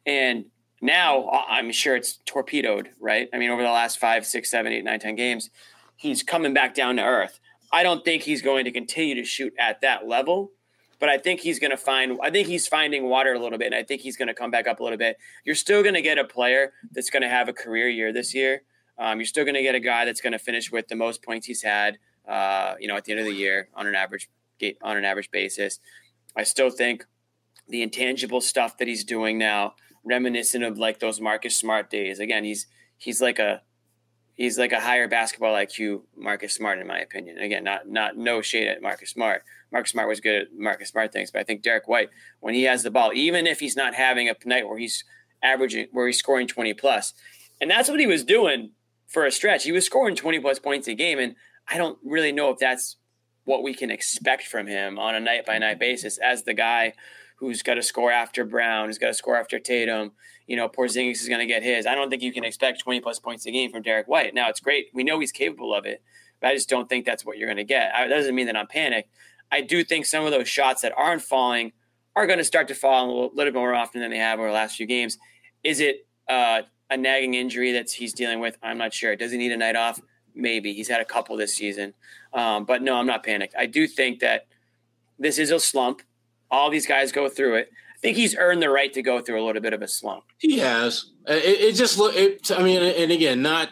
[0.06, 0.44] And
[0.80, 3.28] now I'm sure it's torpedoed, right?
[3.32, 5.50] I mean, over the last five, six, seven, eight, nine, ten games,
[5.96, 7.40] he's coming back down to earth.
[7.72, 10.52] I don't think he's going to continue to shoot at that level,
[10.98, 12.18] but I think he's going to find.
[12.22, 14.50] I think he's finding water a little bit, and I think he's going to come
[14.50, 15.18] back up a little bit.
[15.44, 18.34] You're still going to get a player that's going to have a career year this
[18.34, 18.62] year.
[18.98, 21.22] Um, you're still going to get a guy that's going to finish with the most
[21.22, 24.28] points he's had, uh, you know, at the end of the year on an average
[24.82, 25.78] on an average basis.
[26.36, 27.04] I still think
[27.68, 29.74] the intangible stuff that he's doing now,
[30.04, 32.18] reminiscent of like those Marcus Smart days.
[32.18, 33.62] Again, he's he's like a
[34.34, 37.38] he's like a higher basketball IQ Marcus Smart in my opinion.
[37.38, 39.42] Again, not not no shade at Marcus Smart.
[39.70, 42.08] Marcus Smart was good at Marcus Smart things, but I think Derrick White,
[42.40, 45.04] when he has the ball, even if he's not having a night where he's
[45.42, 47.12] averaging where he's scoring 20 plus,
[47.60, 48.70] and that's what he was doing
[49.06, 49.64] for a stretch.
[49.64, 51.34] He was scoring 20 plus points a game, and
[51.68, 52.96] I don't really know if that's
[53.44, 56.92] what we can expect from him on a night by night basis as the guy
[57.38, 60.12] who's got to score after Brown, who's got to score after Tatum.
[60.46, 61.86] You know, Porzingis is going to get his.
[61.86, 64.34] I don't think you can expect 20 plus points a game from Derrick White.
[64.34, 64.86] Now, it's great.
[64.92, 66.02] We know he's capable of it,
[66.40, 67.94] but I just don't think that's what you're going to get.
[67.94, 69.10] I, that doesn't mean that I'm panicked.
[69.52, 71.72] I do think some of those shots that aren't falling
[72.16, 74.38] are going to start to fall a little, little bit more often than they have
[74.40, 75.18] over the last few games.
[75.62, 78.58] Is it uh, a nagging injury that he's dealing with?
[78.62, 79.14] I'm not sure.
[79.14, 80.00] Does he need a night off?
[80.34, 80.72] Maybe.
[80.72, 81.94] He's had a couple this season.
[82.32, 83.54] Um, but no, I'm not panicked.
[83.56, 84.46] I do think that
[85.18, 86.02] this is a slump.
[86.50, 87.70] All these guys go through it.
[87.72, 90.24] I think he's earned the right to go through a little bit of a slump.
[90.38, 91.10] He has.
[91.26, 92.14] It, it just look.
[92.16, 93.70] It, I mean, and again, not.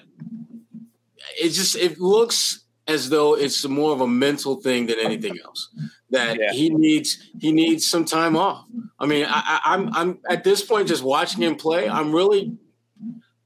[1.40, 5.68] It just it looks as though it's more of a mental thing than anything else.
[6.10, 6.52] That Yeah.
[6.52, 8.64] he needs he needs some time off.
[8.98, 11.88] I mean, I, I, I'm I'm at this point just watching him play.
[11.88, 12.56] I'm really.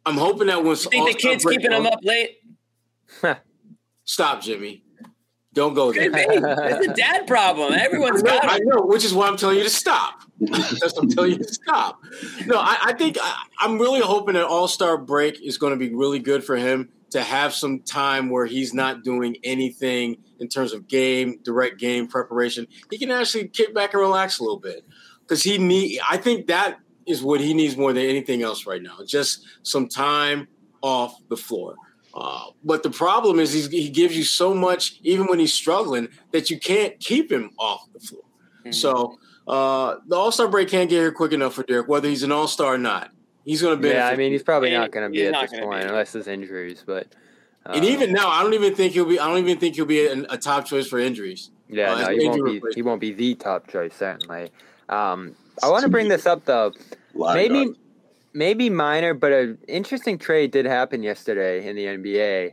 [0.06, 2.38] I'm hoping that once You think the kid's break keeping him up late?
[4.04, 4.82] Stop, Jimmy.
[5.52, 6.10] Don't go there.
[6.12, 7.72] It's a dad problem.
[7.72, 8.62] Everyone's got I it.
[8.64, 10.22] know, which is why I'm telling you to stop.
[10.38, 12.00] That's what I'm telling you to stop.
[12.46, 15.76] No, I, I think I, I'm really hoping that All Star break is going to
[15.76, 20.48] be really good for him to have some time where he's not doing anything in
[20.48, 22.68] terms of game, direct game preparation.
[22.88, 24.84] He can actually kick back and relax a little bit
[25.22, 25.98] because he need.
[26.08, 28.98] I think that is what he needs more than anything else right now.
[29.04, 30.46] Just some time
[30.80, 31.74] off the floor.
[32.14, 36.08] Uh, but the problem is he's, he gives you so much, even when he's struggling,
[36.32, 38.22] that you can't keep him off the floor.
[38.70, 42.22] So uh, the All Star break can't get here quick enough for Derrick, whether he's
[42.22, 43.10] an All Star or not.
[43.44, 43.88] He's going to be.
[43.88, 45.88] Yeah, I mean, he's probably He- not going to be at this point be.
[45.88, 46.84] unless there's injuries.
[46.86, 47.06] But
[47.64, 49.18] uh, and even now, I don't even think he'll be.
[49.18, 51.50] I don't even think he'll be a, a top choice for injuries.
[51.68, 52.42] yeah, uh, no, he won't be.
[52.42, 52.74] replacement.
[52.74, 54.50] He won't be the top choice certainly.
[54.88, 56.72] Um, I want to bring this up though.
[57.14, 57.76] Maybe, dog.
[58.32, 62.52] Maybe minor, but an interesting trade did happen yesterday in the NBA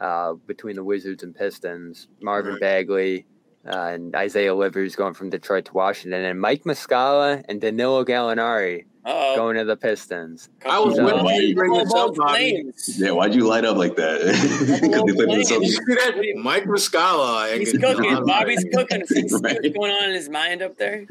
[0.00, 2.08] uh, between the Wizards and Pistons.
[2.20, 2.60] Marvin Right.
[2.60, 3.26] Bagley
[3.66, 8.84] uh, and Isaiah Livers going from Detroit to Washington, and Mike Muscala and Danilo Gallinari
[9.04, 9.34] Uh-oh.
[9.36, 10.48] going to the Pistons.
[10.64, 11.04] I was Yeah.
[11.04, 12.70] waiting for you bring this up, Both Bobby.
[12.96, 14.20] Yeah, why'd you light up like that?
[14.20, 15.48] Because they played in the Flames.
[15.48, 15.86] Did you Celtics.
[15.86, 16.40] see that?
[16.42, 17.58] Mike Muscala.
[17.58, 18.24] He's cooking.
[18.24, 19.04] Bobby's cooking.
[19.06, 19.58] See see Right.
[19.62, 21.06] what's going on in his mind up there?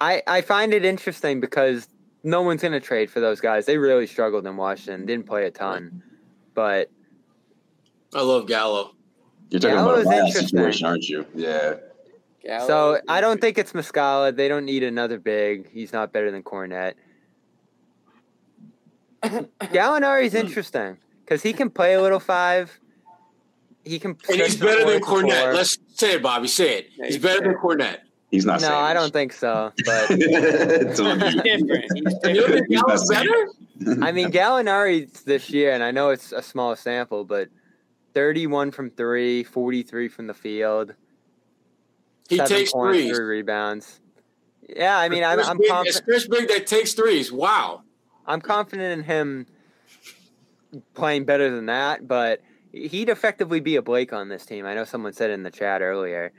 [0.00, 1.86] I, I find it interesting because
[2.24, 3.66] no one's going to trade for those guys.
[3.66, 6.02] They really struggled in Washington, didn't play a ton.
[6.54, 6.90] But
[8.14, 8.94] I love Gallo.
[9.50, 10.48] You're talking Gallo about a interesting.
[10.48, 11.26] situation, aren't you?
[11.34, 11.74] Yeah.
[12.44, 12.66] Gallo.
[12.66, 14.34] so I don't think it's Muscala.
[14.34, 15.70] They don't need another big.
[15.70, 16.94] He's not better than Kornet.
[19.24, 22.78] Gallinari's interesting because he can play a little five.
[23.84, 24.16] He can.
[24.28, 25.42] And he's better than floor Kornet.
[25.42, 25.54] four.
[25.54, 26.48] Let's say it, Bobby.
[26.48, 26.88] Say it.
[26.96, 27.52] Yeah, He's better can.
[27.52, 27.98] than Kornet.
[28.34, 29.72] He's not No, saying I don't think so.
[29.84, 31.84] But It's on He's different.
[31.94, 32.66] He's different.
[32.68, 33.26] He's not Gallo's saying
[33.78, 34.04] better?
[34.04, 37.48] I mean, Gallinari this year, and I know it's a small sample, but
[38.14, 40.94] 31 from three, 43 from the field.
[42.28, 43.16] He seven takes points, threes.
[43.16, 44.00] three rebounds.
[44.68, 46.04] Yeah, I mean, I'm, First I'm big- confident.
[46.04, 47.30] First big that takes threes.
[47.30, 47.82] Wow.
[48.26, 49.46] I'm confident in him
[50.94, 52.40] playing better than that, but
[52.72, 54.66] he'd effectively be a Blake on this team.
[54.66, 56.32] I know someone said in the chat earlier.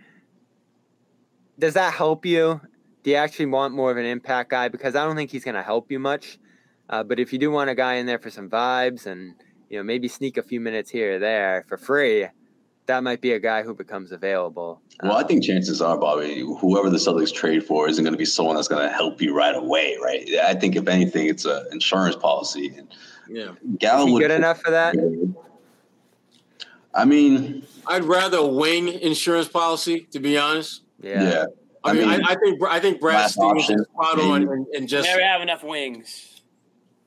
[1.58, 2.62] Does that help you?
[3.04, 4.68] Do you actually want more of an impact guy?
[4.68, 6.38] Because I don't think he's going to help you much.
[6.90, 9.36] Uh, but if you do want a guy in there for some vibes and
[9.70, 12.28] you know maybe sneak a few minutes here or there for free,
[12.86, 14.82] that might be a guy who becomes available.
[15.02, 18.26] Well, I think chances are, Bobby, whoever the Celtics trade for isn't going to be
[18.26, 20.28] someone that's going to help you right away, right?
[20.44, 22.74] I think if anything, it's an insurance policy.
[22.78, 22.88] And
[23.28, 23.52] Yeah.
[23.80, 24.96] Gallo Is he would good enough for that?
[26.94, 30.85] I mean, I'd rather wing insurance policy, to be honest.
[31.06, 31.24] Yeah.
[31.24, 31.46] yeah.
[31.84, 34.40] I, I mean, mean, I, I think I think Brad Stevens option, is spot on
[34.42, 34.52] maybe.
[34.54, 36.42] and, and just Never have enough wings.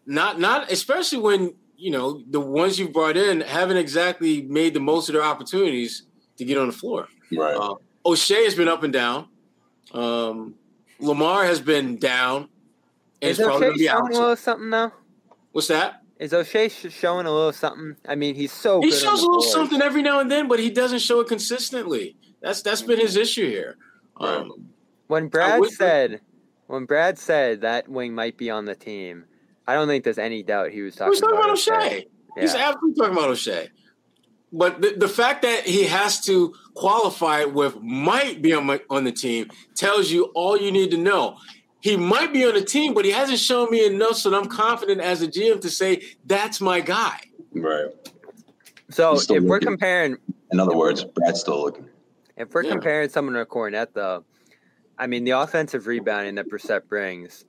[0.07, 4.80] not not especially when you know the ones you brought in haven't exactly made the
[4.80, 6.05] most of their opportunities
[6.36, 7.09] to get on the floor.
[7.36, 7.57] Right.
[7.57, 7.74] Uh,
[8.07, 9.26] Oshae has been up and down.
[9.92, 10.55] Um,
[11.01, 12.49] Lamar has been down.
[13.20, 14.92] And Is is probably Oshae going to be showing a little something though?
[15.53, 16.03] What's that?
[16.20, 17.96] Is Oshae sh- showing a little something?
[18.09, 19.53] I mean, he's so He good on shows the a little boards.
[19.53, 22.16] something every now and then, but he doesn't show it consistently.
[22.40, 23.76] That's that's been his issue here.
[24.20, 24.68] Um,
[25.06, 26.20] When Brad would- said,
[26.66, 29.24] when Brad said that wing might be on the team,
[29.66, 32.06] I don't think there's any doubt he was talking, We're talking about Oshae.
[32.36, 32.40] Oshae.
[32.40, 33.68] He's absolutely talking about Oshae.
[34.52, 39.04] But the, the fact that he has to qualify with might be on, my, on
[39.04, 41.36] the team tells you all you need to know.
[41.80, 44.48] He might be on the team, but he hasn't shown me enough so that I'm
[44.48, 47.20] confident as a GM to say that's my guy.
[47.52, 47.90] right.
[48.90, 50.16] So He's still if we're comparing,
[50.50, 51.88] In other words, Brad's still looking.
[52.39, 52.70] If we're Yeah.
[52.70, 54.24] comparing someone to Kornet, though,
[54.99, 57.45] I mean, the offensive rebounding that Brissett brings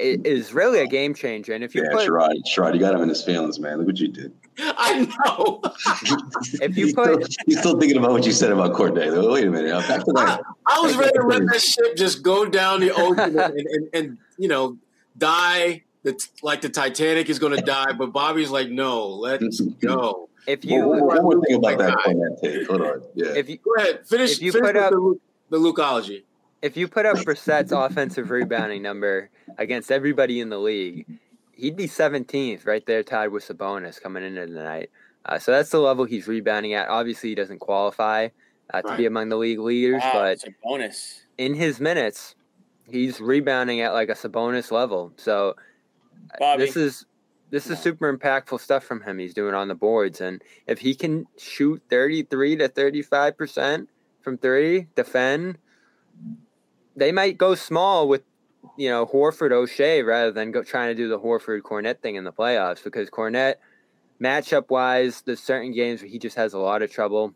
[0.00, 1.52] i- is really a game changer.
[1.54, 3.78] And if you Yeah, put, Sherrod, Sherrod, you got him in his feelings, man.
[3.78, 4.32] Look what you did.
[4.58, 5.60] I know.
[6.60, 9.10] if you he's, put, still, he's still thinking about what you said about Corday.
[9.10, 9.32] though.
[9.32, 9.68] Wait a minute.
[9.68, 10.40] Now, Back to that.
[10.66, 14.18] I was ready to let that ship just go down the ocean and, and, and
[14.38, 14.76] you know,
[15.18, 17.92] die the, like the Titanic is going to die.
[17.92, 20.28] But Bobby's like, no, let's go.
[20.46, 22.12] If One, you, one, one more thing about that guy.
[22.12, 22.66] Kornet take.
[22.68, 23.02] Hold on.
[23.14, 23.26] Yeah.
[23.36, 24.06] if you, Go ahead.
[24.06, 25.20] Finish, If you finish put up- the, Luke-
[25.50, 26.22] the Lukeology.
[26.62, 31.06] if you put up Brissett's offensive rebounding number against everybody in the league,
[31.52, 34.90] he'd be 17th, right there, tied with Sabonis coming into the night.
[35.26, 36.88] Uh, so that's the level he's rebounding at.
[36.88, 38.28] Obviously, he doesn't qualify
[38.72, 42.34] uh, to be among the league leaders, Wow, but Sabonis in his minutes,
[42.90, 45.12] he's rebounding at like a Sabonis level.
[45.16, 45.56] So
[46.38, 46.66] Bobby.
[46.66, 47.06] this is
[47.54, 49.20] this is super impactful stuff from him.
[49.20, 53.88] He's doing on the boards, and if he can shoot 33 to 35 percent
[54.22, 55.58] from three, defend,
[56.96, 58.22] they might go small with
[58.76, 62.24] you know Horford Oshae rather than go trying to do the Horford Kornet thing in
[62.24, 63.54] the playoffs because Kornet
[64.20, 67.34] matchup wise, there's certain games where he just has a lot of trouble,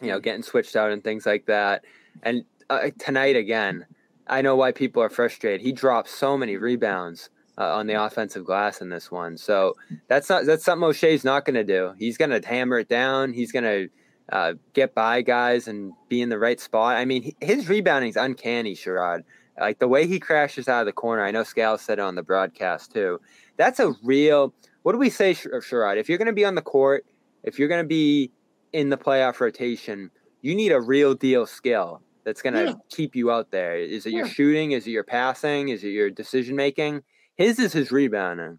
[0.00, 1.84] you know, getting switched out and things like that.
[2.22, 3.84] And uh, tonight again,
[4.26, 5.60] I know why people are frustrated.
[5.60, 7.28] He dropped so many rebounds
[7.58, 9.74] uh, on the offensive glass in this one, so
[10.08, 11.92] that's not that's something Oshae's not going to do.
[11.98, 13.32] He's going to hammer it down.
[13.32, 13.88] He's going to
[14.32, 16.96] uh, get by guys and be in the right spot.
[16.96, 19.22] I mean, he- his rebounding's uncanny, Sherrod.
[19.60, 21.22] Like the way he crashes out of the corner.
[21.24, 23.20] I know Scal said it on the broadcast too.
[23.56, 24.52] That's a real.
[24.82, 25.96] What do we say, Sh- Sherrod?
[25.96, 27.06] If you're going to be on the court,
[27.44, 28.32] if you're going to be
[28.72, 30.10] in the playoff rotation,
[30.42, 32.72] you need a real deal skill that's going to Yeah.
[32.90, 33.76] keep you out there.
[33.76, 34.72] Is it your shooting?
[34.72, 35.68] Is it your passing?
[35.68, 37.02] Is it your decision making?
[37.36, 38.58] His is his rebounding,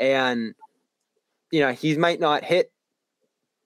[0.00, 0.54] and
[1.50, 2.72] you know he might not hit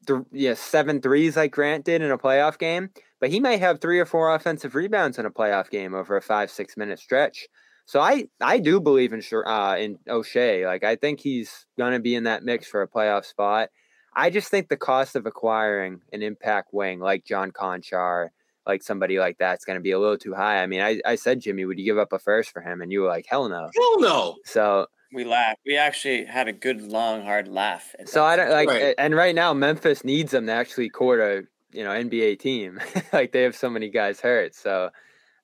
[0.06, 2.90] the yeah seven threes like Grant did in a playoff game,
[3.20, 6.22] but he might have three or four offensive rebounds in a playoff game over a
[6.22, 7.46] five six minute stretch.
[7.86, 10.64] So I I do believe in uh, in Oshae.
[10.64, 13.70] Like I think he's to be in that mix for a playoff spot.
[14.14, 18.28] I just think the cost of acquiring an impact wing like John Konchar,
[18.66, 20.62] like somebody like that's going to be a little too high.
[20.62, 22.80] I mean, I, I said, Jimmy, would you give up a first for him?
[22.80, 23.68] And you were like, hell no.
[23.74, 24.36] Hell no.
[24.44, 25.60] So we laughed.
[25.66, 27.94] We actually had a good, long, hard laugh.
[28.06, 28.94] So I don't like, right.
[28.98, 32.80] and right now Memphis needs them to actually court a you know NBA team.
[33.12, 34.54] like they have so many guys hurt.
[34.54, 34.90] So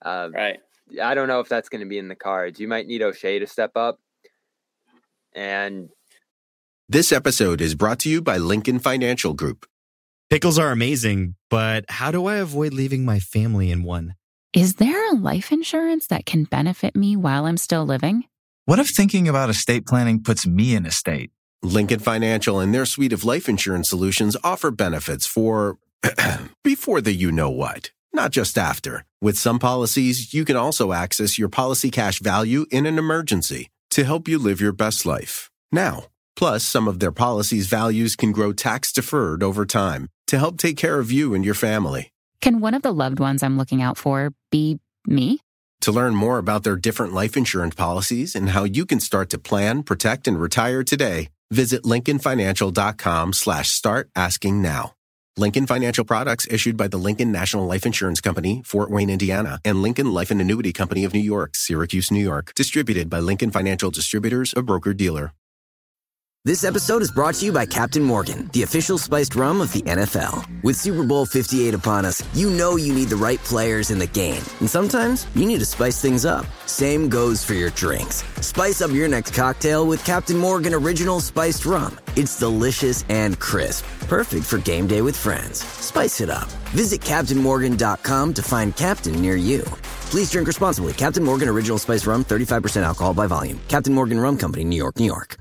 [0.03, 0.61] um, right.
[1.03, 2.61] I don't know if that's going to be in the cards.
[2.61, 3.99] You might need Oshae to step up.
[5.35, 5.91] And
[6.89, 9.67] this episode is brought to you by Lincoln Financial Group.
[10.29, 14.16] Pickles are amazing, but how do I avoid leaving my family in one?
[14.53, 18.24] Is there a life insurance that can benefit me while I'm still living?
[18.64, 21.31] What if thinking about estate planning puts me in a state?
[21.62, 25.79] Lincoln Financial and their suite of life insurance solutions offer benefits for
[26.64, 29.05] before the you know what, not just after.
[29.22, 34.03] With some policies, you can also access your policy cash value in an emergency to
[34.03, 35.53] help you live your best life.
[35.70, 36.07] Now,
[36.37, 40.77] Plus, some of their policies' values can grow tax deferred over time to help take
[40.77, 42.12] care of you and your family.
[42.41, 45.41] Can one of the loved ones I'm looking out for be me?
[45.83, 49.39] To learn more about their different life insurance policies and how you can start to
[49.39, 54.93] plan, protect, and retire today, visit lincolnfinancial.com slash start asking now.
[55.39, 59.83] Lincoln Financial Products issued by the Lincoln National Life Insurance Company, Fort Wayne, Indiana, and
[59.83, 62.55] Lincoln Life and Annuity Company of New York, Syracuse, New York.
[62.55, 65.35] Distributed by Lincoln Financial Distributors, a broker dealer.
[66.47, 69.82] This episode is brought to you by Captain Morgan, the official spiced rum of the
[69.82, 70.62] NFL.
[70.62, 74.07] With Super Bowl 58 upon us, you know you need the right players in the
[74.07, 74.44] game.
[74.61, 76.47] And sometimes you need to spice things up.
[76.66, 78.22] Same goes for your drinks.
[78.47, 81.99] Spice up your next cocktail with Captain Morgan Original Spiced Rum.
[82.14, 85.64] It's delicious and crisp, perfect for game day with friends.
[85.64, 86.49] Spice it up.
[86.76, 89.62] Visit CaptainMorgan.com to find Captain near you.
[90.12, 90.92] Please drink responsibly.
[90.92, 93.59] Captain Morgan Original Spiced Rum, 35% alcohol by volume.
[93.66, 95.38] Captain Morgan Rum Company, New York, New York.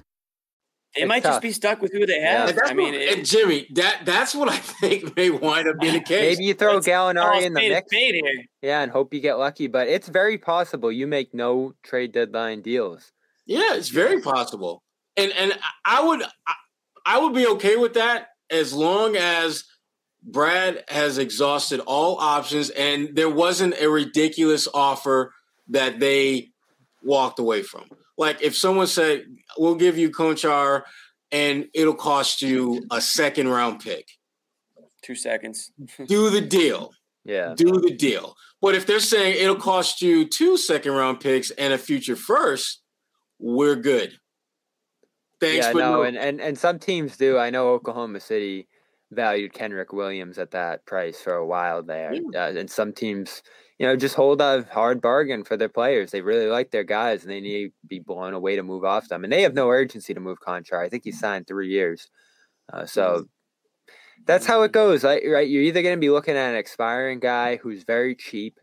[0.96, 1.34] They might tough.
[1.34, 2.50] just be stuck with who they have.
[2.50, 5.94] Yeah, I mean, what, it, Jimmy, that that's what I think may wind up being
[5.94, 6.38] the case.
[6.38, 7.90] Maybe you throw Gallinari in the mix.
[8.62, 9.68] Yeah, and hope you get lucky.
[9.68, 13.12] But it's very possible you make no trade deadline deals.
[13.46, 14.84] Yeah, it's very possible.
[15.18, 16.24] And and I would
[17.06, 19.64] I would be okay with that as long as
[20.24, 25.32] Brad has exhausted all options and there wasn't a ridiculous offer
[25.70, 26.50] that they
[27.04, 27.86] walked away from.
[28.18, 29.26] Like if someone said,
[29.58, 30.84] "We'll give you Konchar,
[31.32, 34.08] and it'll cost you a second round pick,"
[35.02, 35.72] two seconds.
[36.08, 36.92] do the deal.
[37.24, 38.36] Yeah, do the deal.
[38.62, 42.82] But if they're saying it'll cost you two second round picks and a future first,
[43.40, 44.18] we're good.
[45.42, 47.38] Thanks, yeah, no, no, and, and and some teams do.
[47.38, 48.68] I know Oklahoma City
[49.12, 52.46] valued Kenrich Williams at that price for a while there, yeah.
[52.46, 53.44] uh, and some teams
[53.78, 56.12] you know, just hold a hard bargain for their players.
[56.12, 59.10] They really like their guys and they need to be blown away to move off
[59.10, 59.24] them.
[59.24, 60.84] And they have no urgency to move Konchar.
[60.84, 62.10] I think he signed three years.
[62.72, 63.26] Uh, so
[64.26, 65.22] that's how it goes, right?
[65.30, 65.48] right?
[65.48, 68.60] You're either going to be looking at an expiring guy who's very cheap,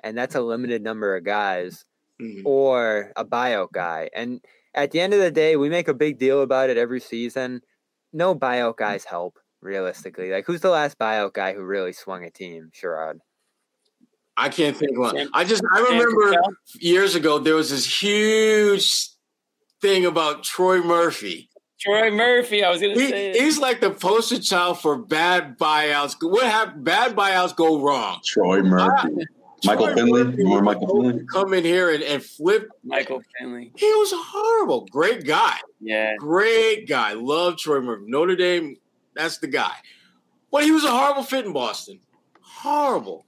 [0.00, 1.84] and that's a limited number of guys,
[2.20, 2.46] mm-hmm.
[2.46, 4.10] or a buyout guy.
[4.14, 4.40] And
[4.74, 7.62] at the end of the day, we make a big deal about it every season.
[8.12, 10.30] No buyout guys help, realistically.
[10.30, 12.70] Like, who's the last buyout guy who really swung a team?
[12.72, 13.18] Sherrod.
[14.40, 15.28] I can't think of one.
[15.34, 16.34] I just I remember
[16.78, 19.08] years ago there was this huge
[19.82, 21.50] thing about Troy Murphy.
[21.78, 23.38] Troy Murphy, I was going to say.
[23.38, 26.16] He's like the poster child for bad buyouts.
[26.20, 28.20] What have bad buyouts go wrong?
[28.24, 28.88] Troy Murphy.
[28.92, 29.24] Ah,
[29.64, 30.24] Michael Troy Finley.
[30.24, 31.26] Murphy you Michael Finley?
[31.30, 32.68] Come in here and, and flip.
[32.82, 33.72] Michael Finley.
[33.76, 34.86] He was horrible.
[34.86, 35.58] Great guy.
[35.80, 36.16] Yeah.
[36.16, 37.12] Great guy.
[37.12, 38.04] Love Troy Murphy.
[38.08, 38.76] Notre Dame,
[39.14, 39.74] that's the guy.
[40.50, 42.00] But he was a horrible fit in Boston.
[42.40, 43.26] Horrible.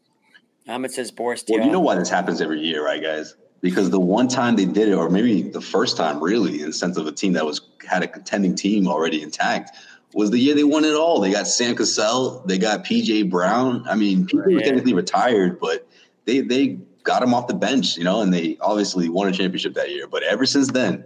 [0.68, 1.44] Um, Ahmed says Boris.
[1.48, 3.36] Well, you know why this happens every year, right, guys?
[3.60, 6.72] Because the one time they did it, or maybe the first time, really, in the
[6.72, 9.76] sense of a team that was had a contending team already intact,
[10.14, 11.20] was the year they won it all.
[11.20, 13.84] They got Sam Cassell, they got PJ Brown.
[13.88, 14.54] I mean, people right.
[14.54, 15.86] were technically retired, but
[16.24, 19.74] they they got him off the bench, you know, and they obviously won a championship
[19.74, 20.06] that year.
[20.06, 21.04] But ever since then,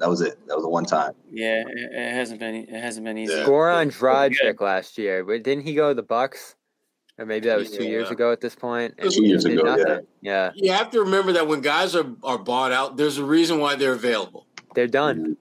[0.00, 0.38] that was it.
[0.46, 1.12] That was the one time.
[1.30, 3.32] Yeah, it, it hasn't been it hasn't been easy.
[3.32, 3.44] Yeah.
[3.44, 6.56] Goran Dragic last year, but didn't he go to the Bucks?
[7.16, 7.90] Or maybe that was two yeah.
[7.90, 8.94] years ago at this point.
[8.98, 10.00] Two years ago, yeah.
[10.20, 10.50] yeah.
[10.54, 13.76] You have to remember that when guys are, are bought out, there's a reason why
[13.76, 14.46] they're available.
[14.74, 15.18] They're done.
[15.18, 15.32] Mm-hmm.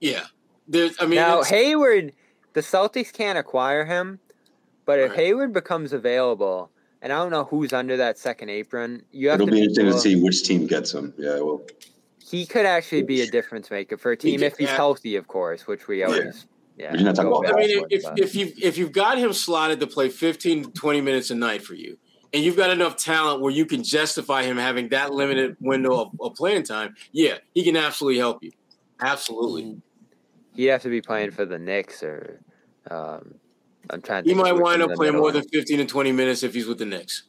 [0.00, 0.24] Yeah.
[0.66, 2.12] There's, I mean, now Hayward,
[2.54, 4.18] the Celtics can't acquire him,
[4.84, 5.20] but if right.
[5.20, 6.70] Hayward becomes available,
[7.02, 9.86] and I don't know who's under that second apron, you have It'll to be interesting
[9.86, 11.14] to see which team gets him.
[11.18, 11.62] Yeah, well,
[12.24, 15.28] he could actually be a difference maker for a team he if he's healthy, of
[15.28, 16.46] course, which we always
[16.76, 16.94] yeah.
[16.94, 20.64] Well, I mean, if, if, if, you've, if you've got him slotted to play 15
[20.64, 21.98] to 20 minutes a night for you,
[22.32, 26.12] and you've got enough talent where you can justify him having that limited window of,
[26.20, 28.52] of playing time, yeah, he can absolutely help you.
[29.00, 29.80] Absolutely.
[30.54, 32.40] He'd have to be playing for the Knicks or
[32.90, 33.34] um,
[33.90, 35.22] I'm trying to He might wind up playing middle.
[35.22, 37.24] more than 15 to 20 minutes if he's with the Knicks.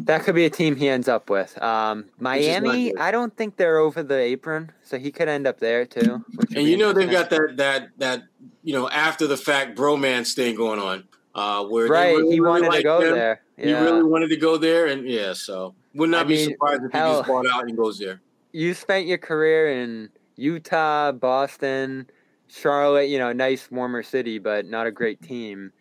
[0.00, 1.60] That could be a team he ends up with.
[1.62, 2.96] Um, Miami.
[2.96, 6.24] I don't think they're over the apron, so he could end up there too.
[6.54, 8.22] And you know they've got that that that
[8.62, 12.62] you know after the fact bromance thing going on, uh, where Right, really, he really
[12.62, 13.14] wanted to go him.
[13.14, 13.40] there.
[13.56, 16.82] He really wanted to go there, and yeah, so would not I be mean, surprised
[16.84, 18.20] if he hell- just bought out and goes there.
[18.52, 22.10] you spent your career in Utah, Boston,
[22.48, 25.72] Charlotte, you know, nice warmer city, but not a great team.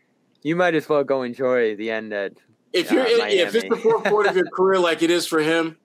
[0.43, 2.33] You might as well go enjoy the end at
[2.73, 5.27] If uh, you're in, if it's the fourth quarter of your career like it is
[5.27, 5.77] for him,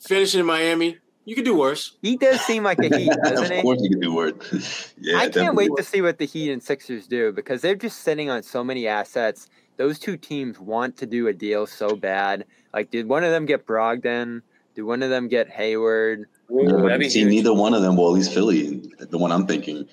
[0.00, 1.96] finishing in Miami, you could do worse.
[2.02, 4.94] He does seem like a Heat, doesn't of course, you can do worse.
[5.00, 8.00] yeah, I can't wait to see what the Heat and Sixers do because they're just
[8.00, 9.48] sitting on so many assets.
[9.76, 12.44] Those two teams want to do a deal so bad.
[12.74, 14.42] Like, did one of them get Brogdon?
[14.74, 16.26] Did one of them get Hayward?
[16.50, 17.96] Yeah, see, neither one of them.
[17.96, 19.86] Well, at least Philly, the one I'm thinking,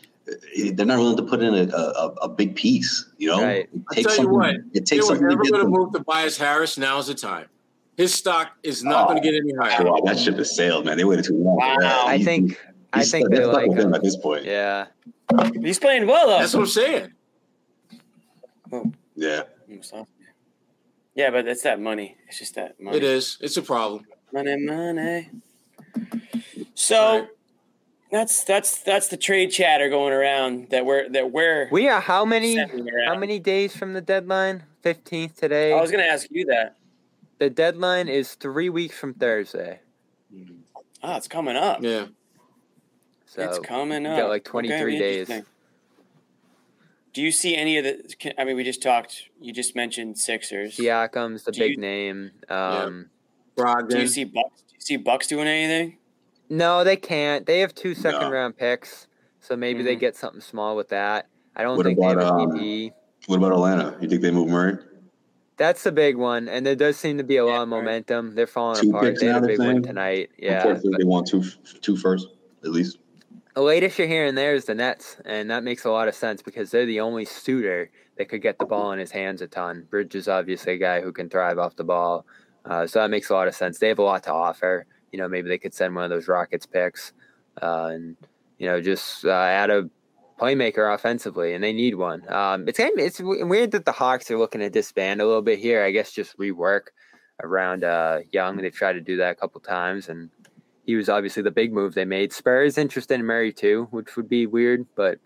[0.73, 3.05] they're not willing to put in a, a, a big piece.
[3.17, 3.69] You know, Right.
[3.73, 4.31] it I takes tell you something.
[4.33, 5.81] what, it they takes were something to never get going to them.
[5.81, 6.77] move Tobias Harris.
[6.77, 7.47] Now's the time.
[7.97, 9.83] His stock is not going to get any higher.
[9.85, 10.97] Wow, that ship has sailed, man.
[10.97, 11.59] They waited too long.
[11.59, 12.07] for that.
[12.07, 12.59] I He- think
[12.93, 14.45] I he's think they're stuck like with him at this point.
[14.45, 14.87] yeah.
[15.61, 16.39] He's playing well though.
[16.39, 17.11] That's what I'm saying.
[19.15, 19.43] Yeah.
[21.15, 22.15] Yeah, but it's that money.
[22.27, 22.97] It's just that money.
[22.97, 23.37] It is.
[23.41, 24.05] It's a problem.
[24.31, 25.29] Money, money.
[26.75, 27.27] So
[28.11, 31.67] that's that's that's the trade chatter going around that we're that we're.
[31.71, 32.57] We are how many
[33.05, 34.63] how many days from the deadline?
[34.81, 35.73] Fifteenth today.
[35.73, 36.77] I was going to ask you that.
[37.37, 39.81] The deadline is three weeks from Thursday.
[41.03, 41.79] Oh, it's coming up.
[41.81, 42.07] Yeah.
[43.25, 44.17] So it's coming up.
[44.17, 45.31] got like Okay, 23 days.
[47.13, 48.15] Do you see any of the?
[48.19, 49.23] can- I mean, we just talked.
[49.39, 50.77] You just mentioned Sixers.
[50.77, 52.31] Siakam's the Do big you- name.
[52.49, 53.09] Um,
[53.55, 53.89] Brogdon.
[53.89, 54.61] Do you see Bucks?
[54.67, 55.98] Do you see Bucks doing anything?
[56.49, 57.45] No, they can't.
[57.45, 58.31] They have two second No.
[58.31, 59.07] round picks,
[59.39, 59.99] so maybe they Mhm.
[59.99, 61.27] get something small with that.
[61.55, 62.91] I don't What think they have about, um, DP.
[63.27, 63.97] What about Atlanta?
[64.01, 64.77] You think they move Murray?
[65.57, 67.77] That's the big one, and there does seem to be a lot of right.
[67.77, 68.33] momentum.
[68.33, 69.03] They're falling Two apart.
[69.05, 70.29] picks They had now, a big win tonight.
[70.37, 71.43] Yeah, Unfortunately, but they want two,
[71.81, 72.27] two first
[72.63, 72.97] at least.
[73.55, 76.41] the latest you're hearing there is the Nets, and that makes a lot of sense
[76.41, 79.85] because they're the only suitor that could get the ball in his hands a ton.
[79.89, 82.25] Bridge is obviously a guy who can thrive off the ball,
[82.65, 83.79] uh, so that makes a lot of sense.
[83.79, 84.85] They have a lot to offer.
[85.11, 87.13] You know, maybe they could send one of those Rockets picks,
[87.61, 88.15] uh, and
[88.57, 89.89] you know, just uh, add a
[90.39, 92.31] playmaker offensively, and they need one.
[92.31, 95.41] Um, it's kind of, it's weird that the Hawks are looking to disband a little
[95.41, 95.83] bit here.
[95.83, 96.87] I guess just rework
[97.43, 98.57] around uh, Young.
[98.57, 100.29] They've tried to do that a couple times, and
[100.85, 102.33] he was obviously the big move they made.
[102.33, 105.19] Spurs interested in Murray too, which would be weird, but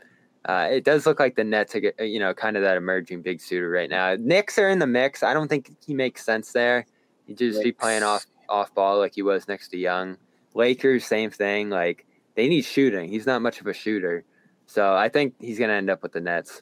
[0.45, 3.39] uh, it does look like the Nets are, you know, kind of that emerging big
[3.39, 4.15] suitor right now.
[4.19, 5.23] Knicks are in the mix.
[5.23, 6.85] I don't think he makes sense there.
[7.27, 10.17] He'd just be playing off off ball like he was next to Young.
[10.53, 11.69] Lakers, same thing.
[11.69, 13.09] Like they need shooting.
[13.09, 14.23] He's not much of a shooter,
[14.67, 16.61] so I think he's gonna end up with the Nets.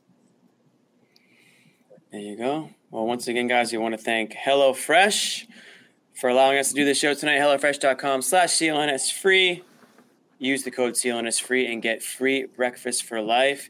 [2.12, 2.70] There you go.
[2.90, 5.48] Well, once again, guys, we want to thank HelloFresh
[6.14, 7.40] for allowing us to do the show tonight.
[7.40, 9.64] HelloFresh.com slash CLNS free.
[10.38, 13.70] Use the code CLNS free and get free breakfast for life.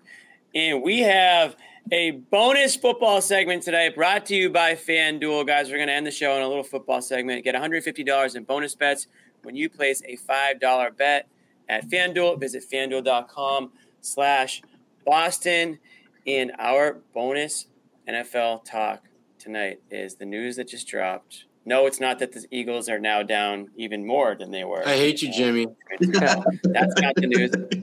[0.56, 1.56] And we have
[1.90, 5.48] a bonus football segment today brought to you by FanDuel.
[5.48, 7.44] Guys, we're going to end the show in a little football segment.
[7.44, 9.08] Get $150 in bonus bets
[9.44, 11.28] when you place a $5 bet
[11.68, 12.40] at FanDuel.
[12.40, 13.72] Visit FanDuel.com
[14.02, 14.62] slash
[15.06, 15.80] Boston.
[16.28, 17.68] And our bonus
[18.08, 19.04] NFL talk
[19.40, 21.46] tonight is the news that just dropped.
[21.66, 24.88] No, it's not that the Eagles are now down even more than they were.
[24.88, 25.68] I hate you, Jimmy.
[26.00, 27.81] That's not the news.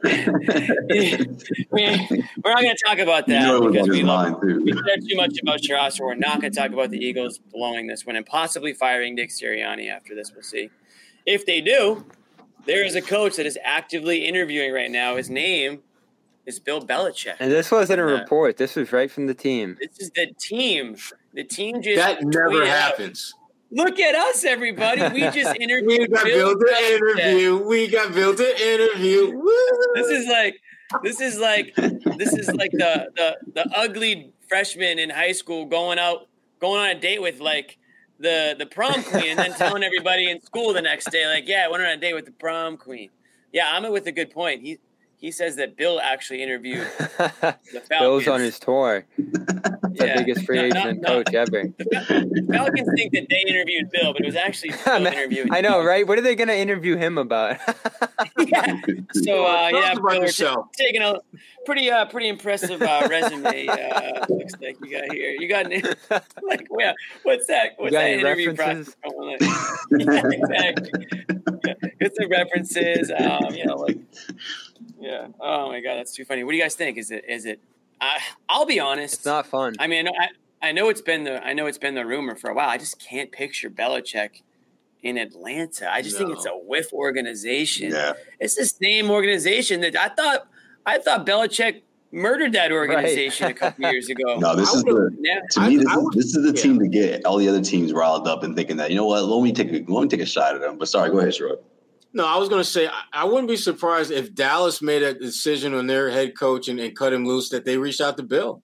[0.04, 1.16] we,
[1.72, 4.62] we're not going to talk about that You know because we his love, too.
[4.64, 6.04] we said too much about your roster.
[6.04, 9.30] We're not going to talk about the Eagles blowing this one and possibly firing Nick
[9.30, 10.32] Sirianni after this.
[10.32, 10.70] We'll see.
[11.26, 12.04] If they do,
[12.66, 15.16] there is a coach that is actively interviewing right now.
[15.16, 15.80] His name
[16.46, 17.34] is Bill Belichick.
[17.40, 18.56] And this wasn't a Uh, report.
[18.56, 19.76] This was right from the team.
[19.80, 20.96] This is the team.
[21.34, 23.34] The team just That never tweeted out, happens.
[23.70, 25.02] Look at us, everybody.
[25.12, 26.00] We just interviewed.
[26.00, 27.56] We got Bill built an interview.
[27.66, 29.36] We got built an interview.
[29.36, 29.54] Woo!
[29.94, 30.60] This is like
[31.02, 35.98] this is like this is like the the the ugly freshman in high school going
[35.98, 36.28] out
[36.60, 37.76] going on a date with like
[38.18, 41.66] the the prom queen and then telling everybody in school the next day like yeah
[41.66, 43.10] I went on a date with the prom queen.
[43.52, 44.62] Yeah, I'm with a good point.
[44.62, 44.78] He
[45.18, 47.88] he says that Bill actually interviewed the Falcons.
[47.88, 49.04] Bill's on his tour.
[49.96, 50.16] The Yeah.
[50.18, 51.08] biggest free No, no, agent no.
[51.08, 51.64] coach ever.
[52.50, 55.52] Pelicans think that they interviewed Bill, but it was actually Bill interviewing.
[55.52, 56.06] I know, right?
[56.06, 57.56] What are they going to interview him about?
[59.12, 60.66] So uh, yeah, about Bill, we're ta- yourself.
[60.76, 61.14] taking a
[61.66, 63.66] pretty uh, pretty impressive uh, resume.
[63.66, 65.30] Uh, looks like you got here.
[65.38, 65.82] You got an,
[66.42, 67.72] like yeah, what's that?
[67.76, 68.96] What's got that any interview references?
[69.02, 71.06] process yeah, exactly.
[71.64, 73.10] Yeah, Get some references.
[73.16, 73.98] Um, you know, like
[75.00, 75.28] yeah.
[75.40, 76.44] Oh my god, that's too funny.
[76.44, 76.98] What do you guys think?
[76.98, 77.60] Is it is it?
[78.00, 78.18] I
[78.48, 79.14] I'll be honest.
[79.14, 79.74] it's not fun.
[79.78, 82.06] I mean, I know I, I know it's been the I know it's been the
[82.06, 82.68] rumor for a while.
[82.68, 84.42] I just can't picture Belichick
[85.02, 85.90] in Atlanta.
[85.92, 87.92] I just think it's a whiff organization.
[87.92, 88.12] Yeah.
[88.40, 90.48] It's the same organization that I thought
[90.84, 94.38] I thought Belichick murdered that organization a couple years ago.
[94.38, 95.40] No, this is the Yeah.
[95.52, 95.76] to me.
[95.76, 96.62] This, I is, would- this is the yeah.
[96.62, 99.24] team to get all the other teams riled up and thinking that you know what,
[99.24, 100.78] let me take a let me take a shot at them.
[100.78, 101.58] But sorry, go ahead, Sherrod.
[102.12, 105.14] No, I was going to say I, I wouldn't be surprised if Dallas made a
[105.14, 108.22] decision on their head coach and, and cut him loose that they reached out to
[108.22, 108.62] Bill.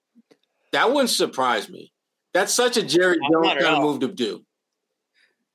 [0.73, 1.93] That wouldn't surprise me.
[2.33, 4.45] That's such a Jerry Jones kind of move to do.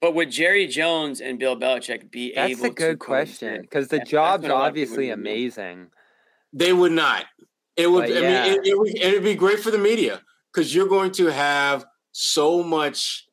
[0.02, 3.90] But would Jerry Jones and Bill Belichick be That's able That's a good question because
[3.90, 5.88] the That's- that's job's what a lot of people obviously amazing.
[6.54, 7.26] They would not.
[7.76, 8.08] It would.
[8.08, 8.44] But I yeah.
[8.44, 8.98] mean, it, it would.
[8.98, 10.22] It'd be great for the media
[10.54, 13.28] because you're going to have so much.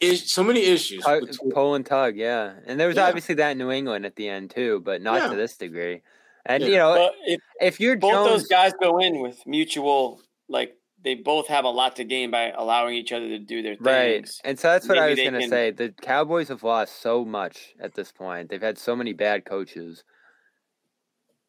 [0.00, 1.02] Is so many issues.
[1.02, 2.54] Tug, between- pull and tug, yeah.
[2.66, 3.06] And there was Yeah.
[3.06, 5.28] obviously that in New England at the end too, but not Yeah.
[5.30, 6.02] to this degree.
[6.44, 6.68] And Yeah.
[6.68, 11.14] you know, if if you're both Jones, those guys go in with mutual like they
[11.14, 14.16] both have a lot to gain by allowing each other to do their right?
[14.16, 14.40] things.
[14.44, 15.70] And so that's what I was gonna can- say.
[15.70, 18.50] The Cowboys have lost so much at this point.
[18.50, 20.02] They've had so many bad coaches.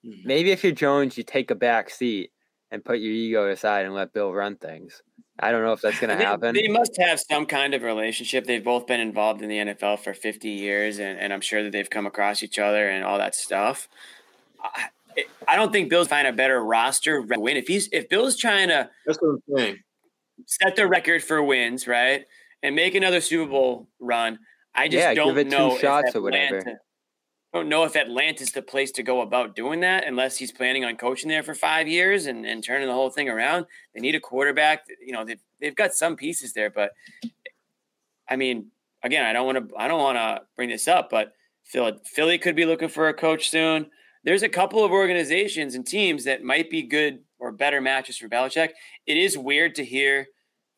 [0.06, 0.26] Mhm.
[0.26, 2.32] Maybe if you're Jones, you take a back seat
[2.72, 5.02] and put your ego aside and let Bill run things.
[5.40, 6.56] I don't know if that's gonna happen.
[6.56, 8.46] they must have some kind of relationship.
[8.46, 11.72] They've both been involved in the NFL for 50 years, and, and I'm sure that
[11.72, 13.88] they've come across each other and all that stuff.
[14.64, 14.90] I,
[15.48, 17.58] I don't think Bill's find a better roster to win.
[17.58, 19.78] If he's if Bill's trying to That's what I'm saying.
[20.46, 22.26] set the record for wins, right,
[22.64, 24.40] and make another Super Bowl run,
[24.76, 26.80] I just Yeah, don't give it two know if shots or whatever.
[27.54, 30.84] I don't know if Atlanta's the place to go about doing that unless he's planning
[30.84, 33.66] on coaching there for five years and, and turning the whole thing around.
[33.96, 34.86] They need a quarterback.
[35.06, 36.92] You know, they've they've got some pieces there, but
[38.30, 38.72] I mean,
[39.02, 41.34] again, I don't want to I don't want to bring this up, but
[41.64, 43.92] Philly, Philly could be looking for a coach soon.
[44.24, 48.28] There's a couple of organizations and teams that might be good or better matches for
[48.28, 48.72] Belichick.
[49.06, 50.28] It is weird to hear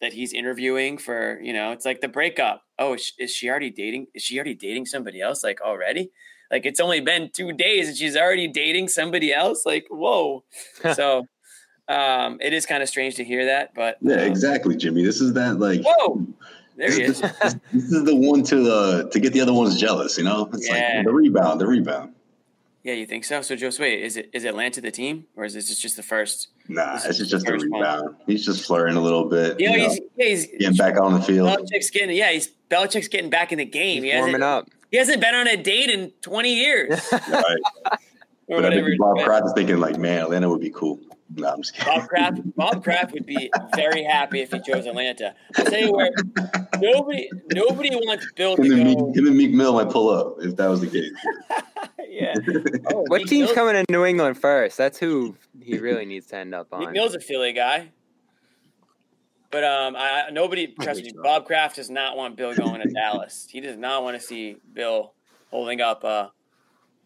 [0.02, 2.64] that he's interviewing for, you know, it's like the breakup.
[2.78, 4.08] Oh, is, is she already dating?
[4.14, 5.44] Is she already dating somebody else?
[5.44, 6.12] Like already?
[6.52, 9.66] Like it's only been two days and she's already dating somebody else.
[9.66, 10.44] Like whoa.
[10.96, 11.26] so
[11.88, 15.04] um, it is kind of strange to hear that, but Yeah, exactly, Jimmy.
[15.04, 15.82] This is that like.
[15.84, 16.26] whoa,
[16.76, 17.22] there he This, is.
[17.22, 20.18] this, this is the one to uh, to get the other ones jealous.
[20.18, 20.98] You know, it's Yeah.
[20.98, 22.14] like the rebound, the rebound.
[22.84, 23.42] Yeah, you think so?
[23.42, 26.48] So Josue, is it is Atlanta the team or is this just the first?
[26.70, 27.82] Nah, This it's is just the a first one.
[27.82, 28.16] rebound.
[28.26, 29.60] He's just flirting a little bit.
[29.60, 31.50] You know, you know, he's yeah, he's getting back on the field.
[31.50, 34.04] Belichick's getting yeah, he's Belichick's getting back in the game.
[34.04, 34.70] He's he warming up.
[34.92, 37.00] He hasn't been on a date in twenty years.
[37.12, 37.58] Right.
[38.48, 38.88] But I whatever.
[38.88, 39.18] think Bob.
[39.20, 41.00] Kraft is thinking like, man, Atlanta would be cool.
[41.36, 41.94] No, I'm just kidding.
[42.00, 45.36] Bob Kraft, Bob Kraft would be very happy if he chose Atlanta.
[45.56, 46.10] I'll tell you where
[46.82, 50.38] nobody nobody wants Bill to Him and, Meek, him and Meek Mill might pull up
[50.40, 51.12] if that was the case.
[52.20, 52.34] yeah.
[52.94, 54.78] Oh, What Meek team's Mill's- coming to New England first?
[54.78, 56.94] That's who he really needs to end up Meek on.
[56.94, 57.90] Mill's a Philly guy.
[59.52, 61.12] But um, I, I- nobody trust me.
[61.24, 63.48] Bob Kraft does not want Bill going to Dallas.
[63.50, 65.14] He does not want to see Bill
[65.50, 66.32] holding up a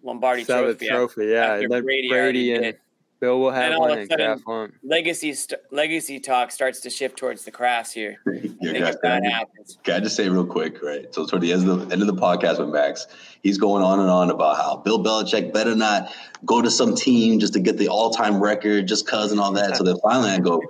[0.03, 0.87] Lombardi Seventh trophy.
[0.89, 1.53] trophy, yeah.
[1.55, 2.79] after Brady Brady, already and did.
[3.23, 6.51] Bill will And have all one of a and sudden, Kraft legacy st- legacy talk
[6.51, 8.17] starts to shift towards the Krafts here.
[8.27, 9.77] I Yeah, guys, that can happens.
[9.81, 11.05] Can I just say real quick, right?
[11.15, 13.07] So toward the end of the end of the podcast with Max,
[13.41, 16.13] he's going on and on about how Bill Belichick better not
[16.43, 19.77] go to some team just to get the all-time record, just cause and all that.
[19.77, 20.61] So then finally I go,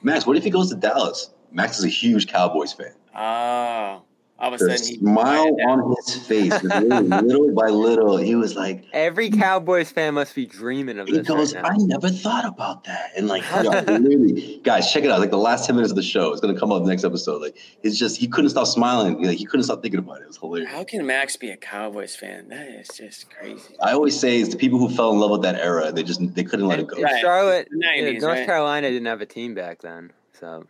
[0.00, 1.28] Max, what if he goes to Dallas?
[1.52, 2.94] Max is a huge Cowboys fan.
[3.14, 4.00] Oh,
[4.40, 8.54] all of a The sudden smile on his face, little, little by little, he was
[8.54, 11.64] like, Every Cowboys fan must be dreaming of he this goes, right.
[11.64, 13.10] I never thought about that.
[13.16, 15.18] And like, yo, literally, guys, check it out.
[15.20, 17.42] Like the last 10 minutes of the show, it's gonna come up next episode.
[17.42, 19.22] Like, it's just he couldn't stop smiling.
[19.22, 20.22] Like, he couldn't stop thinking about it.
[20.22, 20.70] It was hilarious.
[20.70, 22.48] How can Max be a Cowboys fan?
[22.48, 23.74] That is just crazy.
[23.82, 25.90] I always say it's the people who fell in love with that era.
[25.90, 27.00] They just they couldn't let it go.
[27.02, 27.20] Right.
[27.20, 28.46] Charlotte, The yeah, 90s, North right?
[28.46, 30.64] Carolina didn't have a team back then, so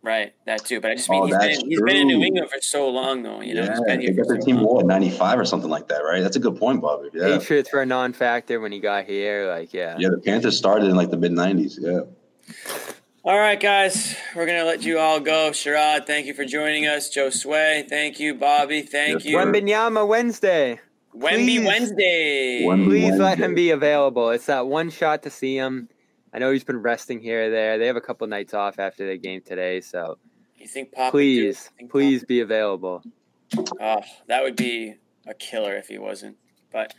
[0.00, 0.80] Right, that too.
[0.80, 2.22] But I just mean Oh, he's been he's been in New.
[2.22, 3.40] England for so long though.
[3.40, 4.76] You know, yeah, he's been they here got for their so team long.
[4.76, 6.22] what ninety five or something like that, right?
[6.22, 7.08] That's a good point, Bobby.
[7.12, 9.48] Yeah, Patriots were a non-factor when he got here.
[9.48, 10.10] Like, yeah, yeah.
[10.10, 11.78] The Panthers started in like the mid nineties.
[11.82, 12.02] Yeah,
[13.24, 15.50] All right, guys, we're gonna let you all go.
[15.50, 17.10] Sherrod, thank you for joining us.
[17.14, 18.34] Josue, thank you.
[18.34, 19.32] Bobby, thank Yes, you.
[19.32, 19.44] sir.
[19.46, 20.80] Wembanyama Wednesday.
[21.16, 22.62] Wemby Wednesday.
[22.64, 24.30] Wemby Please let him be available.
[24.30, 25.88] It's that one shot to see him.
[26.32, 27.78] I know he's been resting here or there.
[27.78, 30.18] They have a couple nights off after the game today, so
[30.56, 31.12] You think Pop?
[31.14, 31.70] would do it?
[31.78, 33.02] please, please be available.
[33.80, 34.94] Oh, that would be
[35.26, 36.36] a killer if he wasn't.
[36.70, 36.94] But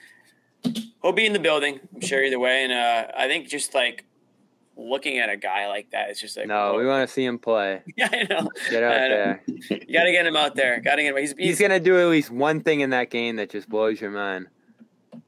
[1.01, 2.64] he'll be in the building, I'm sure either way.
[2.64, 4.06] And uh, I think just like
[4.76, 7.38] looking at a guy like that, it's just like No, we want to see him
[7.38, 7.81] play.
[7.97, 8.49] Yeah, I know.
[8.72, 9.10] Get out know.
[9.10, 9.43] there.
[9.47, 10.80] You got to get him out there.
[10.80, 11.18] Got to get him.
[11.18, 14.01] He's, He's he's, gonna do at least one thing in that game that just blows
[14.01, 14.47] your mind.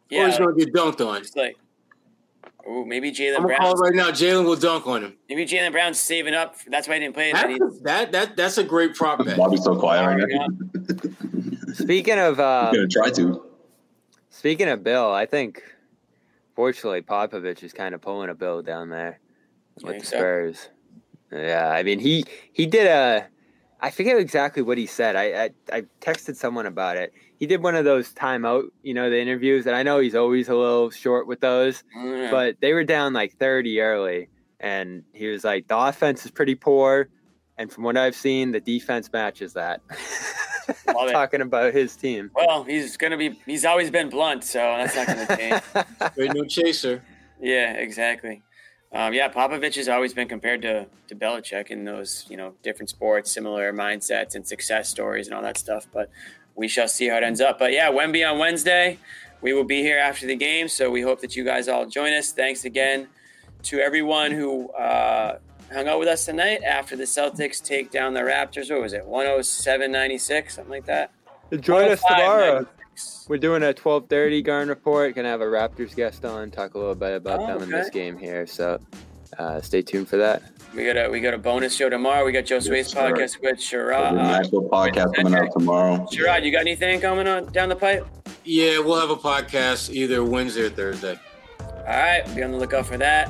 [0.10, 1.18] yeah, or he's going to get dunked on.
[1.22, 1.56] It's like,
[2.72, 3.60] oh, maybe I'm Jaylen gonna Brown.
[3.60, 4.12] call right now.
[4.12, 5.18] Jaylen will dunk on him.
[5.30, 6.56] Maybe Jaylen Brown's saving up.
[6.68, 7.32] That's why he didn't play.
[7.32, 9.38] That That's, that that that's a great prop bet.
[9.38, 10.48] Bobby's so quiet right now.
[11.74, 13.46] Speaking of uh, I'm gonna try to.
[14.30, 15.64] speaking of Bill, I think
[16.56, 19.20] fortunately Popovich is kind of pulling a bill down there
[19.84, 20.18] with think the so?
[20.18, 20.70] Spurs.
[21.32, 23.28] Yeah, I mean he he did a
[23.80, 25.16] I forget exactly what he said.
[25.16, 27.14] I, I I texted someone about it.
[27.42, 30.48] He did one of those timeout, you know, the interviews, and I know he's always
[30.48, 32.30] a little short with those, Yeah.
[32.30, 36.54] but they were down like 30 early, and he was like, the offense is pretty
[36.54, 37.10] poor,
[37.58, 39.82] and from what I've seen, the defense matches that.
[40.88, 41.12] Love.
[41.12, 42.30] Talking about his team.
[42.36, 43.40] Well, he's gonna be.
[43.48, 46.14] He's always been blunt, so that's not gonna change.
[46.16, 47.02] Great new chaser.
[47.42, 48.44] Yeah, exactly.
[48.94, 52.90] Um, yeah, Popovich has always been compared to to Belichick in those you know different
[52.90, 55.88] sports, similar mindsets and success stories and all that stuff.
[55.92, 56.10] But
[56.56, 57.60] we shall see how it ends up.
[57.60, 58.98] But yeah, Wemby on Wednesday.
[59.42, 62.14] We will be here after the game, so we hope that you guys all join
[62.14, 62.32] us.
[62.32, 63.08] Thanks again
[63.64, 65.40] to everyone who uh,
[65.74, 68.70] hung out with us tonight after the Celtics take down the Raptors.
[68.70, 71.12] What was it, 107.96, something like that?
[71.60, 72.08] Join us 105.96.
[72.08, 72.68] tomorrow.
[73.28, 75.16] We're doing a 12:30 Garden Report.
[75.16, 77.90] Gonna have a Raptors guest on, talk a little bit about Oh, them in this
[77.90, 78.46] game here.
[78.46, 78.80] So
[79.38, 80.42] uh, stay tuned for that.
[80.76, 82.26] We got a we got a bonus show tomorrow.
[82.26, 83.00] We got Josue's sir.
[83.12, 84.14] podcast with Sherrod.
[84.14, 86.08] The Uh, Nashville podcast coming out tomorrow.
[86.12, 88.06] Sherrod, you got anything coming on down the pipe?
[88.46, 91.20] Yeah, we'll have a podcast either Wednesday or Thursday.
[91.60, 93.30] All right, be on the lookout for that.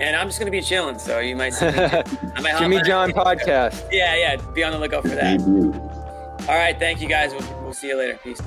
[0.00, 1.72] And I'm just gonna be chilling, so you might see me.
[1.78, 3.88] I might hop Jimmy on- John podcast.
[3.90, 4.36] Yeah, yeah.
[4.52, 5.40] Be on the lookout for that.
[6.48, 7.32] All right, thank you guys.
[7.32, 8.18] We'll, we'll see you later.
[8.22, 8.40] Peace.